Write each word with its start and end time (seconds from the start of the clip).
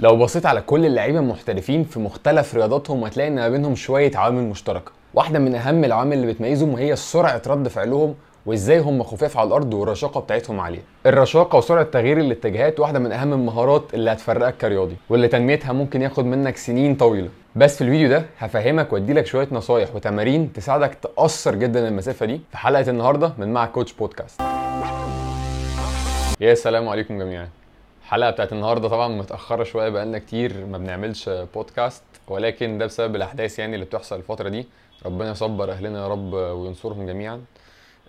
لو 0.00 0.16
بصيت 0.16 0.46
على 0.46 0.60
كل 0.60 0.86
اللعيبة 0.86 1.18
المحترفين 1.18 1.84
في 1.84 2.00
مختلف 2.00 2.54
رياضاتهم 2.54 3.04
هتلاقي 3.04 3.28
إن 3.28 3.34
ما 3.34 3.48
بينهم 3.48 3.74
شوية 3.74 4.10
عوامل 4.14 4.42
مشتركة. 4.42 4.92
واحدة 5.14 5.38
من 5.38 5.54
أهم 5.54 5.84
العوامل 5.84 6.12
اللي 6.12 6.26
بتميزهم 6.26 6.74
وهي 6.74 6.96
سرعة 6.96 7.42
رد 7.46 7.68
فعلهم 7.68 8.14
وإزاي 8.46 8.78
هم 8.78 9.02
خفاف 9.02 9.36
على 9.36 9.46
الأرض 9.46 9.74
والرشاقة 9.74 10.20
بتاعتهم 10.20 10.60
عالية. 10.60 10.82
الرشاقة 11.06 11.56
وسرعة 11.58 11.82
تغيير 11.84 12.18
الاتجاهات 12.20 12.80
واحدة 12.80 12.98
من 12.98 13.12
أهم 13.12 13.32
المهارات 13.32 13.94
اللي 13.94 14.12
هتفرقك 14.12 14.56
كرياضي 14.56 14.96
واللي 15.08 15.28
تنميتها 15.28 15.72
ممكن 15.72 16.02
ياخد 16.02 16.24
منك 16.24 16.56
سنين 16.56 16.94
طويلة. 16.94 17.28
بس 17.56 17.76
في 17.76 17.84
الفيديو 17.84 18.08
ده 18.08 18.24
هفهمك 18.38 18.92
وأدي 18.92 19.12
لك 19.12 19.26
شوية 19.26 19.48
نصايح 19.52 19.94
وتمارين 19.94 20.52
تساعدك 20.52 20.94
تقصر 20.94 21.54
جدا 21.54 21.88
المسافة 21.88 22.26
دي 22.26 22.40
في 22.50 22.56
حلقة 22.58 22.90
النهارده 22.90 23.32
من 23.38 23.52
مع 23.52 23.66
كوتش 23.66 23.92
بودكاست. 23.92 24.40
يا 26.40 26.52
السلام 26.52 26.88
عليكم 26.88 27.18
جميعا. 27.18 27.48
الحلقة 28.08 28.30
بتاعت 28.30 28.52
النهارده 28.52 28.88
طبعا 28.88 29.08
متأخرة 29.08 29.64
شوية 29.64 29.88
بقالنا 29.88 30.18
كتير 30.18 30.66
ما 30.66 30.78
بنعملش 30.78 31.28
بودكاست 31.54 32.02
ولكن 32.28 32.78
ده 32.78 32.86
بسبب 32.86 33.16
الأحداث 33.16 33.58
يعني 33.58 33.74
اللي 33.74 33.84
بتحصل 33.86 34.16
الفترة 34.16 34.48
دي. 34.48 34.66
ربنا 35.06 35.30
يصبر 35.30 35.70
أهلنا 35.72 35.98
يا 36.02 36.08
رب 36.08 36.32
وينصرهم 36.32 37.06
جميعا. 37.06 37.44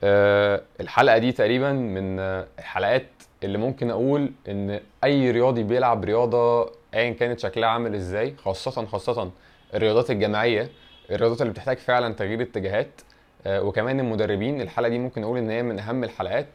أه 0.04 0.62
الحلقة 0.80 1.18
دي 1.18 1.32
تقريبا 1.32 1.72
من 1.74 2.20
الحلقات 2.60 3.06
اللي 3.44 3.58
ممكن 3.58 3.92
أقول 3.92 4.32
إن 4.50 4.80
أي 5.04 5.32
رياضي 5.32 5.64
بيلعب 5.64 6.04
رياضة 6.04 6.72
ايا 6.94 7.14
كانت 7.14 7.40
شكلها 7.40 7.70
عامل 7.70 7.96
إزاي 7.96 8.36
خاصة 8.44 8.86
خاصة 8.86 9.32
الرياضات 9.74 10.12
الجماعية 10.12 10.70
الرياضات 11.12 11.42
اللي 11.42 11.54
بتحتاج 11.54 11.78
فعلا 11.78 12.14
تغيير 12.14 12.42
اتجاهات. 12.42 13.02
أه 13.48 13.62
وكمان 13.62 14.00
المدربين 14.00 14.62
الحلقة 14.62 14.90
دي 14.90 15.00
ممكن 15.00 15.24
أقول 15.24 15.38
إن 15.38 15.50
هي 15.50 15.64
من 15.64 15.80
أهم 15.80 16.04
الحلقات 16.04 16.48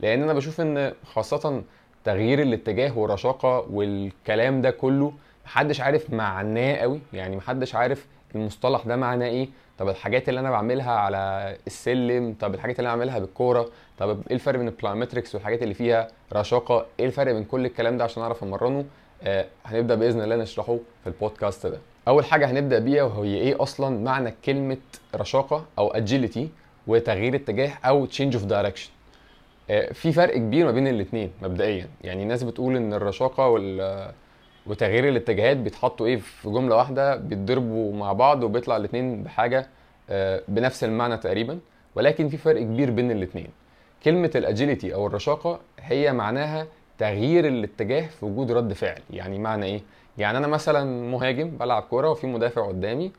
لأن 0.00 0.22
أنا 0.22 0.32
بشوف 0.32 0.60
إن 0.60 0.92
خاصة 1.04 1.62
تغيير 2.04 2.42
الاتجاه 2.42 2.98
والرشاقة 2.98 3.66
والكلام 3.70 4.62
ده 4.62 4.70
كله 4.70 5.12
محدش 5.44 5.80
عارف 5.80 6.10
معناه 6.10 6.76
قوي. 6.76 7.00
يعني 7.12 7.36
محدش 7.36 7.74
عارف 7.74 8.06
المصطلح 8.34 8.86
ده 8.86 8.96
معناه 8.96 9.26
إيه. 9.26 9.48
طب 9.78 9.88
الحاجات 9.88 10.28
اللي 10.28 10.40
أنا 10.40 10.50
بعملها 10.50 10.92
على 10.92 11.56
السلم 11.66 12.34
طب 12.40 12.54
الحاجات 12.54 12.78
اللي 12.78 12.88
أنا 12.88 12.96
بعملها 12.96 13.18
بالكورة 13.18 13.68
طب 13.98 14.08
إيه 14.10 14.34
الفرق 14.34 14.58
بين 14.58 14.68
البلايومتريكس 14.68 15.34
والحاجات 15.34 15.62
اللي 15.62 15.74
فيها 15.74 16.08
رشاقة؟ 16.32 16.86
إيه 17.00 17.06
الفرق 17.06 17.32
بين 17.32 17.44
كل 17.44 17.66
الكلام 17.66 17.96
ده؟ 17.98 18.04
عشان 18.04 18.22
أعرف 18.22 18.42
أمرنه. 18.44 18.84
آه 19.22 19.46
هنبدأ 19.66 19.94
بإذن 19.94 20.20
الله 20.20 20.36
نشرحه 20.36 20.76
في 21.04 21.06
البودكاست 21.06 21.66
ده. 21.66 21.78
أول 22.08 22.24
حاجة 22.24 22.50
هنبدأ 22.50 22.78
بيها 22.78 23.02
وهي 23.02 23.34
إيه 23.34 23.62
أصلا 23.62 23.98
معنى 24.04 24.34
كلمة 24.44 24.76
رشاقة 25.14 25.64
أو 25.78 25.88
agility 25.88 26.48
وتغيير 26.86 27.34
اتجاه 27.34 27.72
أو 27.84 28.06
change 28.06 28.34
of 28.36 28.44
direction 28.44 28.90
في 29.92 30.12
فرق 30.12 30.36
كبير 30.36 30.66
ما 30.66 30.72
بين 30.72 30.88
الاثنين 30.88 31.30
مبدئيا. 31.42 31.86
يعني 32.04 32.22
الناس 32.22 32.42
بتقول 32.42 32.76
إن 32.76 32.92
الرشاقة 32.92 33.48
وال 33.48 34.10
وتغيير 34.66 35.08
الاتجاهات 35.08 35.56
بيتحطوا 35.56 36.06
إيه 36.06 36.16
في 36.16 36.50
جملة 36.50 36.76
واحدة 36.76 37.16
بيتضربوا 37.16 37.94
مع 37.94 38.12
بعض 38.12 38.42
وبيطلع 38.44 38.76
الاثنين 38.76 39.22
بحاجة 39.22 39.66
بنفس 40.48 40.84
المعنى 40.84 41.16
تقريبا. 41.16 41.58
ولكن 41.94 42.28
في 42.28 42.36
فرق 42.36 42.62
كبير 42.62 42.90
بين 42.90 43.10
الاثنين 43.10 43.48
كلمة 44.04 44.30
ال 44.34 44.41
agility 44.41 44.94
أو 44.94 45.06
الرشاقة 45.06 45.60
هي 45.80 46.12
معناها 46.12 46.66
تغيير 46.98 47.48
الاتجاه 47.48 48.06
في 48.06 48.24
وجود 48.24 48.52
رد 48.52 48.72
فعل. 48.72 49.00
يعني 49.10 49.38
معنى 49.38 49.66
إيه؟ 49.66 49.80
يعني 50.18 50.38
أنا 50.38 50.46
مثلا 50.46 51.10
مهاجم 51.10 51.48
بلعب 51.50 51.82
كورة 51.82 52.10
وفي 52.10 52.26
مدافع 52.26 52.68
قدامي 52.68 53.12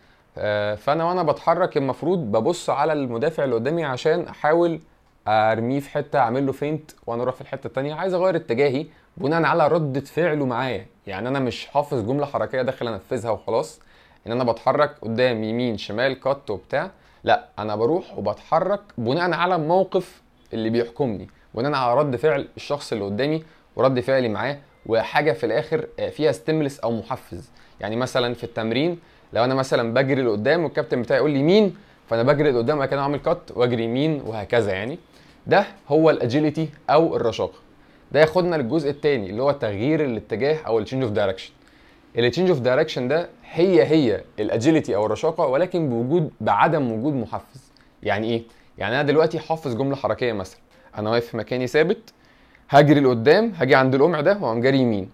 فأنا 0.75 1.03
وأنا 1.03 1.23
بتحرك 1.23 1.77
المفروض 1.77 2.19
ببص 2.19 2.69
على 2.69 2.93
المدافع 2.93 3.43
اللي 3.43 3.55
قدامي 3.55 3.83
عشان 3.83 4.21
أحاول 4.21 4.79
أرميه 5.27 5.79
في 5.79 5.89
حتة 5.89 6.19
أعمل 6.19 6.45
له 6.45 6.51
فينت 6.51 6.91
وأنا 7.07 7.23
أروح 7.23 7.35
في 7.35 7.41
الحتة 7.41 7.67
الثانية 7.67 7.93
عايز 7.93 8.13
أغير 8.13 8.35
اتجاهي 8.35 8.85
بناء 9.17 9.43
على 9.43 9.67
ردة 9.67 10.01
فعله 10.01 10.45
معايا. 10.45 10.85
يعني 11.07 11.27
أنا 11.27 11.39
مش 11.39 11.65
حافظ 11.65 12.07
جملة 12.07 12.25
حركية 12.25 12.61
داخل 12.61 12.87
أنفذها 12.87 13.31
وخلاص. 13.31 13.79
إن 14.27 14.31
أنا 14.31 14.43
بتحرك 14.43 14.95
قدام 15.01 15.43
يمين 15.43 15.77
شمال 15.77 16.19
كات 16.19 16.49
وبتاع. 16.49 16.91
لا 17.23 17.45
أنا 17.59 17.75
بروح 17.75 18.17
وبتحرك 18.17 18.81
بناء 18.97 19.33
على 19.33 19.55
الموقف 19.55 20.21
اللي 20.53 20.69
بيحكمني. 20.69 21.27
بناء 21.53 21.73
على 21.73 21.99
رد 21.99 22.15
فعل 22.15 22.47
الشخص 22.57 22.91
اللي 22.91 23.05
قدامي 23.05 23.43
ورد 23.75 23.99
فعلي 23.99 24.29
معاه. 24.29 24.57
وحاجة 24.85 25.31
في 25.31 25.45
الآخر 25.45 25.87
فيها 26.11 26.31
stimulus 26.31 26.79
أو 26.79 26.91
محفز. 26.91 27.49
يعني 27.79 27.95
مثلا 27.95 28.33
في 28.33 28.43
التمرين 28.43 28.99
لو 29.33 29.43
أنا 29.43 29.55
مثلا 29.55 29.93
بجري 29.93 30.21
لقدام 30.21 30.63
والكابتن 30.63 31.01
بتاعي 31.01 31.19
يقول 31.19 31.31
لي 31.31 31.39
يمين 31.39 31.75
فأنا 32.09 32.23
بجري 32.23 32.51
لقدام 32.51 32.85
كده 32.85 33.01
أعمل 33.01 33.19
cut 33.19 33.51
وأجري 33.55 33.83
يمين 33.83 34.21
وهكذا 34.25 34.71
يعني. 34.71 34.99
ده 35.47 35.65
هو 35.87 36.09
ال 36.09 36.17
agility 36.17 36.69
أو 36.89 37.15
الرشاقة. 37.15 37.59
ده 38.11 38.19
ياخدنا 38.19 38.55
للجزء 38.55 38.89
الثاني 38.89 39.29
اللي 39.29 39.41
هو 39.43 39.51
تغيير 39.51 40.05
الاتجاه 40.05 40.57
أو 40.67 40.79
ال 40.79 40.83
change 40.83 41.03
of 41.03 41.11
direction 41.11 41.51
ال 42.17 42.22
change 42.22 42.49
of 42.49 42.59
direction 42.59 43.07
ده 43.07 43.29
هي 43.51 43.83
هي 43.83 44.21
ال 44.39 44.46
agility 44.46 44.95
أو 44.95 45.05
الرشاقة 45.05 45.47
ولكن 45.47 45.89
بوجود 45.89 46.31
بعدم 46.41 46.91
وجود 46.91 47.13
محفز. 47.13 47.71
يعني 48.03 48.27
إيه؟ 48.29 48.43
يعني 48.77 48.95
أنا 48.95 49.03
دلوقتي 49.03 49.39
حافظ 49.39 49.75
جملة 49.75 49.95
حركية 49.95 50.33
مثلا. 50.33 50.59
أنا 50.97 51.09
واقف 51.09 51.25
في 51.25 51.37
مكاني 51.37 51.67
ثابت 51.67 52.13
هجري 52.69 52.99
لقدام 52.99 53.53
هاجي 53.55 53.75
عند 53.75 53.95
القمع 53.95 54.21
ده 54.21 54.37
وأقوم 54.41 54.61
جاري 54.61 54.77
يمين. 54.77 55.09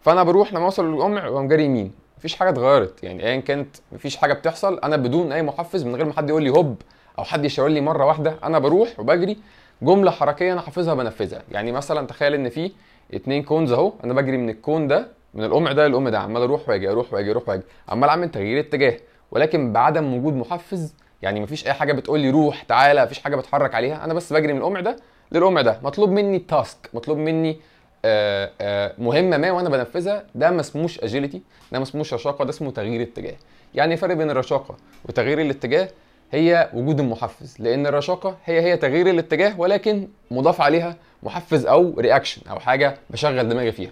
فأنا 0.00 0.22
بروح 0.22 0.52
لما 0.52 0.64
أوصل 0.64 0.92
للقمع 0.94 1.28
وأقوم 1.28 1.48
جاري 1.48 1.64
يمين. 1.64 1.92
مفيش 2.18 2.34
حاجة 2.34 2.48
اتغيرت. 2.50 3.04
يعني 3.04 3.26
ايا 3.26 3.40
كانت 3.40 3.76
مفيش 3.92 4.16
حاجة 4.16 4.32
بتحصل 4.32 4.78
أنا 4.78 4.96
بدون 4.96 5.32
أي 5.32 5.42
محفز 5.42 5.84
من 5.84 5.96
غير 5.96 6.04
ما 6.04 6.12
حد 6.12 6.28
يقول 6.28 6.42
لي 6.42 6.50
هوب 6.50 6.82
أو 7.18 7.24
حد 7.24 7.44
يشاور 7.44 7.68
لي 7.68 7.80
مرة 7.80 8.06
واحدة 8.06 8.36
أنا 8.44 8.58
بروح 8.58 9.00
وبجري. 9.00 9.36
جملة 9.82 10.10
حركية 10.10 10.52
أنا 10.52 10.60
حافظها 10.60 10.94
بنفذها 10.94 11.42
يعني 11.52 11.72
مثلا 11.72 12.06
تخيل 12.06 12.34
إن 12.34 12.48
في 12.48 12.72
اتنين 13.14 13.42
كونز 13.42 13.72
أهو 13.72 13.92
أنا 14.04 14.14
بجري 14.14 14.36
من 14.36 14.50
الكون 14.50 14.88
ده 14.88 15.08
من 15.34 15.44
القمع 15.44 15.72
ده 15.72 15.88
للقمع 15.88 16.10
ده 16.10 16.18
عمال 16.18 16.42
أروح 16.42 16.68
وأجي 16.68 16.90
أروح 16.90 17.12
وأجي 17.14 17.30
أروح 17.30 17.48
وأجي. 17.48 17.62
عمال 17.88 18.08
أعمل 18.08 18.30
تغيير 18.30 18.60
اتجاه. 18.60 18.96
ولكن 19.30 19.72
بعدم 19.72 20.14
وجود 20.14 20.34
محفز 20.34 20.94
يعني 21.22 21.40
مفيش 21.40 21.66
أي 21.66 21.72
حاجة 21.72 21.92
بتقول 21.92 22.20
لي 22.20 22.30
روح 22.30 22.62
تعالى 22.62 23.02
مفيش 23.04 23.18
حاجة 23.18 23.36
بتحرك 23.36 23.74
عليها 23.74 24.04
أنا 24.04 24.14
بس 24.14 24.32
بجري 24.32 24.52
من 24.52 24.58
القمع 24.58 24.80
ده 24.80 24.96
للقمع 25.32 25.60
ده. 25.60 25.78
مطلوب 25.82 26.10
مني 26.10 26.38
task 26.38 26.90
مطلوب 26.94 27.18
مني 27.18 27.60
آآ 28.04 28.50
آآ 28.60 28.94
مهمة 28.98 29.36
ما 29.36 29.50
وأنا 29.50 29.68
بنفذها. 29.68 30.24
ده 30.34 30.50
ما 30.50 30.60
اسموش 30.60 31.00
agility 31.00 31.42
ده 31.72 31.78
ما 31.78 31.82
اسموش 31.84 32.14
رشاقة 32.14 32.44
ده 32.44 32.50
اسمه 32.50 32.70
تغيير 32.70 33.02
اتجاه. 33.02 33.34
يعني 33.74 33.96
فرق 33.96 34.14
بين 34.14 34.30
الرشاقة 34.30 34.76
وتغيير 35.08 35.40
الاتجاه 35.40 35.88
هي 36.32 36.70
وجود 36.74 37.00
المحفز 37.00 37.56
لأن 37.58 37.86
الرشاقة 37.86 38.36
هي 38.44 38.60
هي 38.60 38.76
تغيير 38.76 39.10
الاتجاه 39.10 39.60
ولكن 39.60 40.08
مضاف 40.30 40.60
عليها 40.60 40.96
محفز 41.22 41.66
أو 41.66 41.94
reaction 41.98 42.42
أو 42.50 42.60
حاجة 42.60 42.98
بشغل 43.10 43.48
دماغي 43.48 43.72
فيها. 43.72 43.90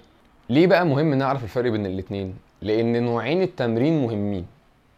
ليه 0.49 0.67
بقى 0.67 0.87
مهم 0.87 1.15
نعرف 1.15 1.45
الفرق 1.45 1.71
بين 1.71 1.87
الاثنين 1.87 2.34
لأن 2.62 3.03
نوعين 3.03 3.43
التمرين 3.43 4.03
مهمين. 4.03 4.47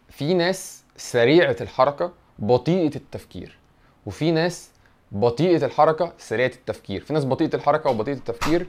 في 0.09 0.35
ناس 0.35 0.83
سريعة 0.97 1.57
الحركة 1.61 2.13
بطيئة 2.39 2.97
التفكير 2.97 3.59
وفي 4.07 4.31
ناس 4.31 4.71
بطيئة 5.13 5.65
الحركة 5.67 6.13
سريعة 6.19 6.53
التفكير. 6.57 7.01
في 7.01 7.13
ناس 7.13 7.25
بطيئة 7.25 7.55
الحركة 7.57 7.91
وبطيئة 7.91 8.15
التفكير 8.15 8.67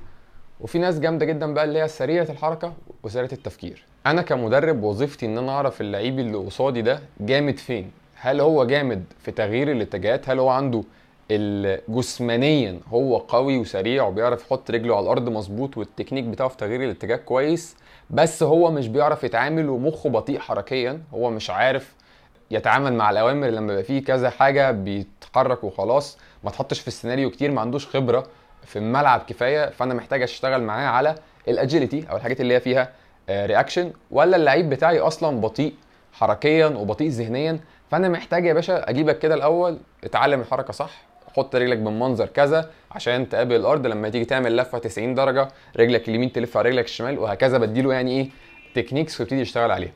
وفي 0.61 0.79
ناس 0.79 0.99
جامدة 0.99 1.25
جدا 1.25 1.53
بقى 1.53 1.63
اللي 1.63 1.79
هي 1.81 1.87
سريعة 1.87 2.27
الحركة 2.29 2.73
وسريعة 3.03 3.29
التفكير. 3.33 3.83
أنا 4.05 4.21
كمدرب 4.21 4.83
وظيفتي 4.83 5.25
إن 5.25 5.37
أنا 5.37 5.51
أعرف 5.51 5.81
اللعيب 5.81 6.19
اللي 6.19 6.37
قصادي 6.37 6.81
ده 6.81 6.99
جامد 7.19 7.57
فين. 7.57 7.91
هل 8.25 8.41
هو 8.41 8.65
جامد 8.65 9.03
في 9.19 9.31
تغيير 9.31 9.71
الاتجاهات؟ 9.71 10.29
هل 10.29 10.39
هو 10.39 10.49
عنده 10.49 10.83
جسمانيا 11.89 12.79
هو 12.87 13.17
قوي 13.17 13.57
وسريع 13.57 14.03
وبيعرف 14.03 14.41
يحط 14.45 14.71
رجله 14.71 14.95
على 14.95 15.03
الأرض 15.03 15.29
مظبوط 15.29 15.77
والتكنيك 15.77 16.23
بتاعه 16.23 16.49
في 16.49 16.57
تغيير 16.57 16.83
الاتجاه 16.83 17.15
كويس 17.15 17.75
بس 18.09 18.43
هو 18.43 18.71
مش 18.71 18.87
بيعرف 18.87 19.23
يتعامل 19.23 19.69
ومخه 19.69 20.09
بطيء 20.09 20.39
حركيا 20.39 21.01
هو 21.13 21.29
مش 21.29 21.49
عارف 21.49 21.93
يتعامل 22.51 22.93
مع 22.93 23.09
الأوامر 23.09 23.47
لما 23.47 23.73
يبقى 23.73 23.83
فيه 23.83 24.03
كذا 24.03 24.29
حاجة 24.29 24.71
بيتحرك 24.71 25.63
وخلاص 25.63 26.17
ما 26.43 26.49
تحطش 26.51 26.79
في 26.79 26.87
السيناريو 26.87 27.29
كتير 27.29 27.51
ما 27.51 27.61
عندوش 27.61 27.87
خبرة 27.87 28.27
في 28.65 28.79
الملعب 28.79 29.21
كفاية 29.27 29.69
فأنا 29.69 29.93
محتاج 29.93 30.21
أشتغل 30.21 30.61
معاه 30.63 30.87
على 30.87 31.15
ال 31.47 31.54
agility 31.55 32.05
أو 32.11 32.17
الحاجات 32.17 32.41
اللي 32.41 32.53
هي 32.53 32.59
فيها 32.59 32.89
reaction 33.29 33.91
ولا 34.11 34.37
اللعيب 34.37 34.69
بتاعي 34.69 34.99
أصلا 34.99 35.41
بطيء 35.41 35.73
حركيا 36.13 36.65
وبطيء 36.67 37.09
ذهنيا. 37.09 37.59
فأنا 37.91 38.09
محتاج 38.09 38.45
يا 38.45 38.53
باشا 38.53 38.89
أجيبك 38.89 39.19
كده 39.19 39.35
الأول. 39.35 39.77
اتعلم 40.03 40.39
الحركة 40.41 40.73
صح. 40.73 40.91
حط 41.35 41.55
رجلك 41.55 41.77
بالمنظر 41.77 42.25
كذا 42.25 42.69
عشان 42.91 43.29
تقابل 43.29 43.55
الأرض. 43.55 43.87
لما 43.87 44.09
تيجي 44.09 44.25
تعمل 44.25 44.57
لفة 44.57 44.77
90 44.77 45.15
درجة 45.15 45.47
رجلك 45.77 46.09
اليمين 46.09 46.31
تلف 46.31 46.57
على 46.57 46.69
رجلك 46.69 46.85
الشمال 46.85 47.19
وهكذا 47.19 47.57
بديله 47.57 47.93
يعني 47.93 48.11
إيه؟ 48.11 48.29
techniques 48.75 49.19
ويبتدي 49.21 49.41
يشتغل 49.41 49.71
عليها 49.71 49.91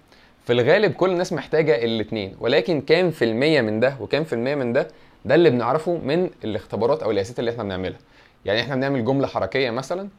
في 0.46 0.54
الغالب 0.54 0.92
كل 0.94 1.10
الناس 1.10 1.34
محتاجة 1.34 1.86
الاثنين 1.86 2.36
ولكن 2.40 2.81
كام 2.81 3.12
في 3.12 3.25
المية 3.25 3.62
من 3.62 3.80
ده 3.80 3.96
وكام 4.00 4.24
في 4.24 4.34
المية 4.34 4.56
من 4.56 4.74
ده 4.74 4.88
ده 5.25 5.36
اللي 5.36 5.50
بنعرفه 5.50 5.98
من 5.98 6.30
الاختبارات 6.44 7.04
أو 7.04 7.12
القياسات 7.12 7.40
اللي 7.40 7.52
إحنا 7.52 7.63
بنعملها. 7.63 8.00
يعني 8.46 8.62
إحنا 8.62 8.75
بنعمل 8.75 9.06
جملة 9.06 9.28
حركية 9.28 9.70
مثلا 9.70 10.10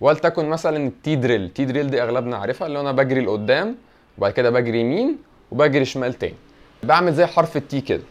ولتكن 0.00 0.48
مثلا 0.48 0.76
ال 0.86 1.01
T 1.01 1.16
drill 1.16 1.40
ال 1.42 1.53
T 1.53 1.64
drill 1.64 1.90
دي 1.90 2.02
أغلبنا 2.02 2.36
عارفها 2.36 2.66
اللي 2.66 2.80
أنا 2.80 2.92
بجري 2.92 3.20
لقدام 3.20 3.76
وبعد 4.18 4.32
كده 4.32 4.50
بجري 4.50 4.80
يمين 4.80 5.18
وبجري 5.50 5.84
شمال 5.84 6.14
تاني. 6.14 6.34
بعمل 6.82 7.12
زي 7.12 7.26
حرف 7.26 7.56
ال 7.56 7.68
T 7.68 7.80
كده. 7.80 8.02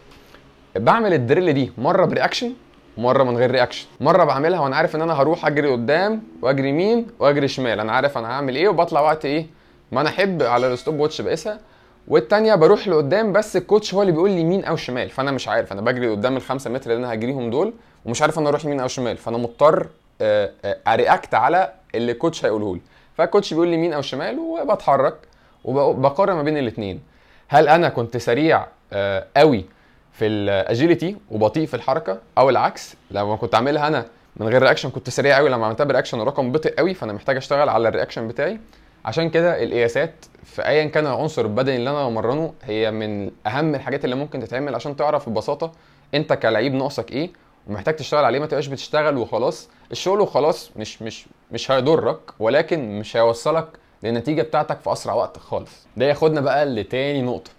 بعمل 0.75 1.13
ال 1.13 1.20
drill 1.20 1.53
دي 1.53 1.71
مرة 1.77 2.05
ب 2.05 2.11
reaction 2.11 2.53
مرة 2.97 3.23
من 3.23 3.37
غير 3.37 3.51
reaction. 3.51 3.87
مرة 4.01 4.23
بعملها 4.23 4.59
وأنا 4.59 4.75
عارف 4.75 4.95
إن 4.95 5.01
أنا 5.01 5.13
هروح 5.13 5.45
أجري 5.45 5.71
قدام 5.71 6.23
وأجري 6.41 6.69
يمين 6.69 7.07
وأجري 7.19 7.47
شمال. 7.47 7.79
أنا 7.79 7.91
عارف 7.91 8.17
أنا 8.17 8.27
هعمل 8.27 8.55
إيه 8.55 8.67
وبطلع 8.67 9.01
وقت 9.01 9.25
إيه. 9.25 9.45
ما 9.91 10.01
أنا 10.01 10.09
أحب 10.09 10.43
على 10.43 10.73
ال 10.73 10.99
stopwatch 10.99 11.21
بقيسها. 11.21 11.59
والتانية 12.07 12.55
بروح 12.55 12.87
لقدام 12.87 13.33
بس 13.33 13.57
الكوتش 13.57 13.93
هو 13.93 14.01
اللي 14.01 14.11
بيقول 14.11 14.29
لي 14.29 14.41
يمين 14.41 14.63
أو 14.65 14.75
شمال. 14.75 15.09
فأنا 15.09 15.31
مش 15.31 15.47
عارف. 15.47 15.71
أنا 15.71 15.81
بجري 15.81 16.09
قدام 16.09 16.37
الخمسة 16.37 16.69
متر 16.69 16.91
اللي 16.91 17.05
أنا 17.05 17.13
هجريهم 17.13 17.49
دول 17.49 17.73
ومش 18.05 18.21
عارف 18.21 18.39
أنا 18.39 18.49
أروح 18.49 18.65
يمين 18.65 18.79
أو 18.79 18.87
شمال. 18.87 19.17
فأنا 19.17 19.37
مضطر 19.37 19.87
آه، 20.21 20.51
آه، 20.65 20.77
أ 20.87 20.95
react 20.95 21.33
على 21.33 21.73
اللي 21.95 22.11
الكوتش 22.11 22.45
هيقوله 22.45 22.75
لي. 22.75 22.81
فالكوتش 23.17 23.53
بيقول 23.53 23.67
لي 23.67 23.73
يمين 23.73 23.93
أو 23.93 24.01
شمال 24.01 24.39
وبتحرك 24.39 25.15
وبقارن 25.63 26.33
ما 26.33 26.43
بين 26.43 26.57
الاثنين 26.57 26.99
هل 27.49 27.67
أنا 27.67 27.89
كنت 27.89 28.17
سريع 28.17 28.65
آه، 28.93 29.25
قوي 29.37 29.65
في 30.13 30.27
ال 30.27 30.39
agility 30.39 31.17
وبطيء 31.31 31.65
في 31.65 31.73
الحركة 31.73 32.19
أو 32.37 32.49
العكس؟ 32.49 32.95
لما 33.11 33.35
كنت 33.35 33.55
عاملها 33.55 33.87
أنا 33.87 34.05
من 34.35 34.47
غير 34.47 34.61
reaction 34.61 34.89
كنت 34.89 35.09
سريع 35.09 35.37
قوي 35.37 35.49
لما 35.49 35.65
عملتها 35.65 35.83
ب 35.83 35.87
reaction 35.87 36.19
ورقم 36.19 36.51
بطيء 36.51 36.73
قوي 36.75 36.93
فأنا 36.93 37.13
محتاج 37.13 37.35
أشتغل 37.37 37.69
على 37.69 37.87
ال 37.87 37.92
reaction 37.92 38.27
بتاعي. 38.27 38.59
عشان 39.05 39.29
كده 39.29 39.63
القياسات 39.63 40.25
في 40.43 40.65
ايا 40.67 40.85
كان 40.85 41.07
العنصر 41.07 41.41
البدني 41.41 41.75
اللي 41.75 41.89
أنا 41.89 42.09
بمرنه 42.09 42.53
هي 42.63 42.91
من 42.91 43.31
أهم 43.47 43.75
الحاجات 43.75 44.05
اللي 44.05 44.15
ممكن 44.15 44.39
تتعمل 44.39 44.75
عشان 44.75 44.95
تعرف 44.95 45.29
ببساطة 45.29 45.71
أنت 46.13 46.33
كلعيب 46.33 46.73
ناقصك 46.73 47.11
إيه 47.11 47.29
ومحتاج 47.67 47.95
تشتغل 47.95 48.25
عليه 48.25 48.39
ما 48.39 48.45
تبقاش 48.45 48.67
بتشتغل 48.67 49.17
وخلاص. 49.17 49.69
الشغل 49.91 50.21
وخلاص 50.21 50.71
مش 50.75 51.01
مش 51.01 51.25
مش 51.51 51.71
هيضرك 51.71 52.19
ولكن 52.39 52.99
مش 52.99 53.17
هيوصلك 53.17 53.67
للنتيجة 54.03 54.41
بتاعتك 54.41 54.79
في 54.79 54.91
أسرع 54.91 55.13
وقت 55.13 55.37
خالص. 55.37 55.71
ده 55.97 56.05
ياخدنا 56.05 56.41
بقى 56.41 56.65
لتاني 56.65 57.21
نقطة. 57.21 57.51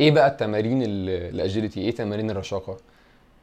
إيه 0.00 0.10
بقى 0.10 0.26
التمارين 0.28 0.82
ال 0.86 0.96
agility؟ 0.96 1.80
إيه 1.80 1.90
تمارين 1.94 2.30
الرشاقة؟ 2.30 2.76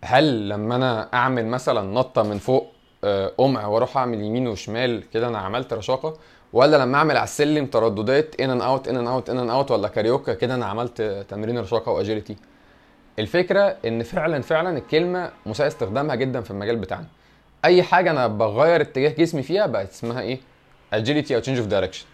هل 0.03 0.49
لما 0.49 0.75
أنا 0.75 1.09
أعمل 1.13 1.45
مثلا 1.45 1.81
نطة 1.93 2.23
من 2.23 2.37
فوق 2.37 2.67
آه، 3.03 3.31
قمع 3.37 3.67
وأروح 3.67 3.97
أعمل 3.97 4.21
يمين 4.21 4.47
وشمال 4.47 5.09
كده 5.13 5.27
أنا 5.27 5.37
عملت 5.37 5.73
رشاقة 5.73 6.17
ولا 6.53 6.77
لما 6.77 6.97
أعمل 6.97 7.17
على 7.17 7.23
السلم 7.23 7.65
ترددات 7.65 8.41
in 8.41 8.50
in 8.50 8.61
out 8.61 8.88
in 8.88 8.95
in 8.97 9.07
out 9.07 9.29
in 9.29 9.39
in 9.39 9.50
out 9.50 9.71
ولا 9.71 9.87
carioca 9.88 10.33
كده 10.33 10.55
أنا 10.55 10.65
عملت 10.65 11.01
تمرين 11.29 11.57
رشاقة 11.57 11.91
و 11.91 11.96
agility؟ 11.96 12.35
الفكرة 13.19 13.77
إن 13.85 14.03
فعلا 14.03 14.41
فعلا 14.41 14.77
الكلمة 14.77 15.31
مساء 15.45 15.67
استخدامها 15.67 16.15
جدا 16.15 16.41
في 16.41 16.51
المجال 16.51 16.75
بتاعنا. 16.75 17.07
أي 17.65 17.83
حاجة 17.83 18.11
أنا 18.11 18.27
بغير 18.27 18.81
اتجاه 18.81 19.09
جسمي 19.09 19.41
فيها 19.43 19.65
بقت 19.65 19.89
اسمها 19.89 20.21
إيه؟ 20.21 20.39
agility 20.94 21.35
أو 21.35 21.39
change 21.39 21.57
of 21.57 21.67
direction 21.67 22.05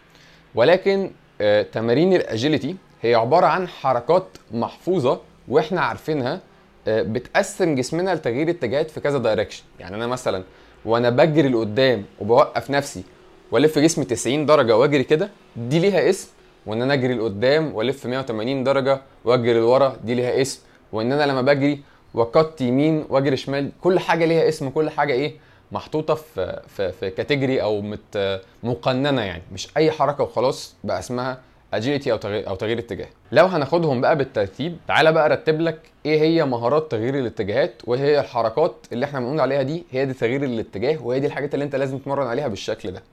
ولكن 0.56 1.12
آه، 1.42 1.62
تمارين 1.62 2.14
ال 2.14 2.21
agility 2.22 2.76
هي 3.02 3.16
عبارة 3.16 3.46
عن 3.46 3.68
حركات 3.68 4.28
محفوظة 4.52 5.20
وإحنا 5.48 5.82
عارفينها 5.82 6.40
آه، 6.88 7.02
بتقسم 7.02 7.76
جسمنا 7.76 8.16
لتغيير 8.16 8.50
اتجاهات 8.50 8.92
في 8.92 9.00
كذا 9.00 9.18
direction 9.18 9.64
يعني 9.80 9.96
أنا 9.96 10.08
مثلا 10.08 10.44
وأنا 10.86 11.10
بجري 11.10 11.50
لقدام 11.50 12.06
وبوقف 12.20 12.72
نفسي 12.72 13.04
والف 13.52 13.80
جسمي 13.80 14.06
90 14.06 14.46
درجة 14.46 14.78
واجري 14.78 15.04
كده 15.04 15.30
دي 15.56 15.80
ليها 15.80 16.10
اسم. 16.10 16.30
وإن 16.66 16.82
أنا 16.82 16.94
أجري 16.94 17.14
لقدام 17.14 17.76
والف 17.76 18.06
180 18.06 18.64
درجة 18.64 19.02
واجري 19.26 19.54
لورا 19.60 19.98
دي 20.04 20.16
ليها 20.16 20.42
اسم. 20.42 20.62
وإن 20.92 21.12
أنا 21.12 21.24
لما 21.32 21.42
بجري 21.42 21.80
وقت 22.14 22.62
يمين 22.62 23.06
واجري 23.10 23.38
شمال 23.38 23.72
كل 23.82 24.00
حاجة 24.00 24.26
ليها 24.26 24.48
اسم 24.50 24.70
كل 24.70 24.90
حاجة 24.90 25.14
إيه؟ 25.14 25.34
محطوطة 25.72 26.14
في 26.14 26.62
في 26.68 26.92
في 26.92 27.10
كاتيجوري 27.10 27.62
أو 27.62 27.82
مت 27.82 28.42
مقننة 28.64 29.22
يعني. 29.22 29.44
مش 29.52 29.68
أي 29.78 29.92
حركة 29.92 30.24
وخلاص 30.24 30.76
بقى 30.84 31.00
اسمها 31.00 31.40
اجيلتي 31.74 32.12
أو 32.12 32.18
تغيير 32.18 32.48
أو 32.50 32.56
تغيير 32.56 32.80
اتجاه. 32.80 33.08
لو 33.32 33.46
هناخدهم 33.46 34.02
بقى 34.02 34.16
بالترتيب 34.18 34.78
تعالى 34.88 35.12
بقى 35.12 35.26
أرتب 35.26 35.62
لك 35.62 35.80
إيه 36.06 36.22
هي 36.22 36.46
مهارات 36.46 36.92
تغيير 36.92 37.20
الاتجاهات 37.20 37.74
وايه 37.84 38.00
هي 38.00 38.20
الحركات 38.20 38.76
اللي 38.92 39.06
إحنا 39.06 39.20
بنقول 39.20 39.40
عليها 39.40 39.62
دي 39.62 39.84
هي 39.92 40.06
دي 40.06 40.14
تغيير 40.14 40.44
الاتجاه 40.44 41.04
وهي 41.04 41.20
دي 41.20 41.28
الحاجات 41.28 41.54
اللي 41.54 41.66
أنت 41.66 41.76
لازم 41.76 41.98
تتمرن 41.98 42.28
عليها 42.28 42.48
بالشكل 42.48 42.92
ده. 42.92 43.04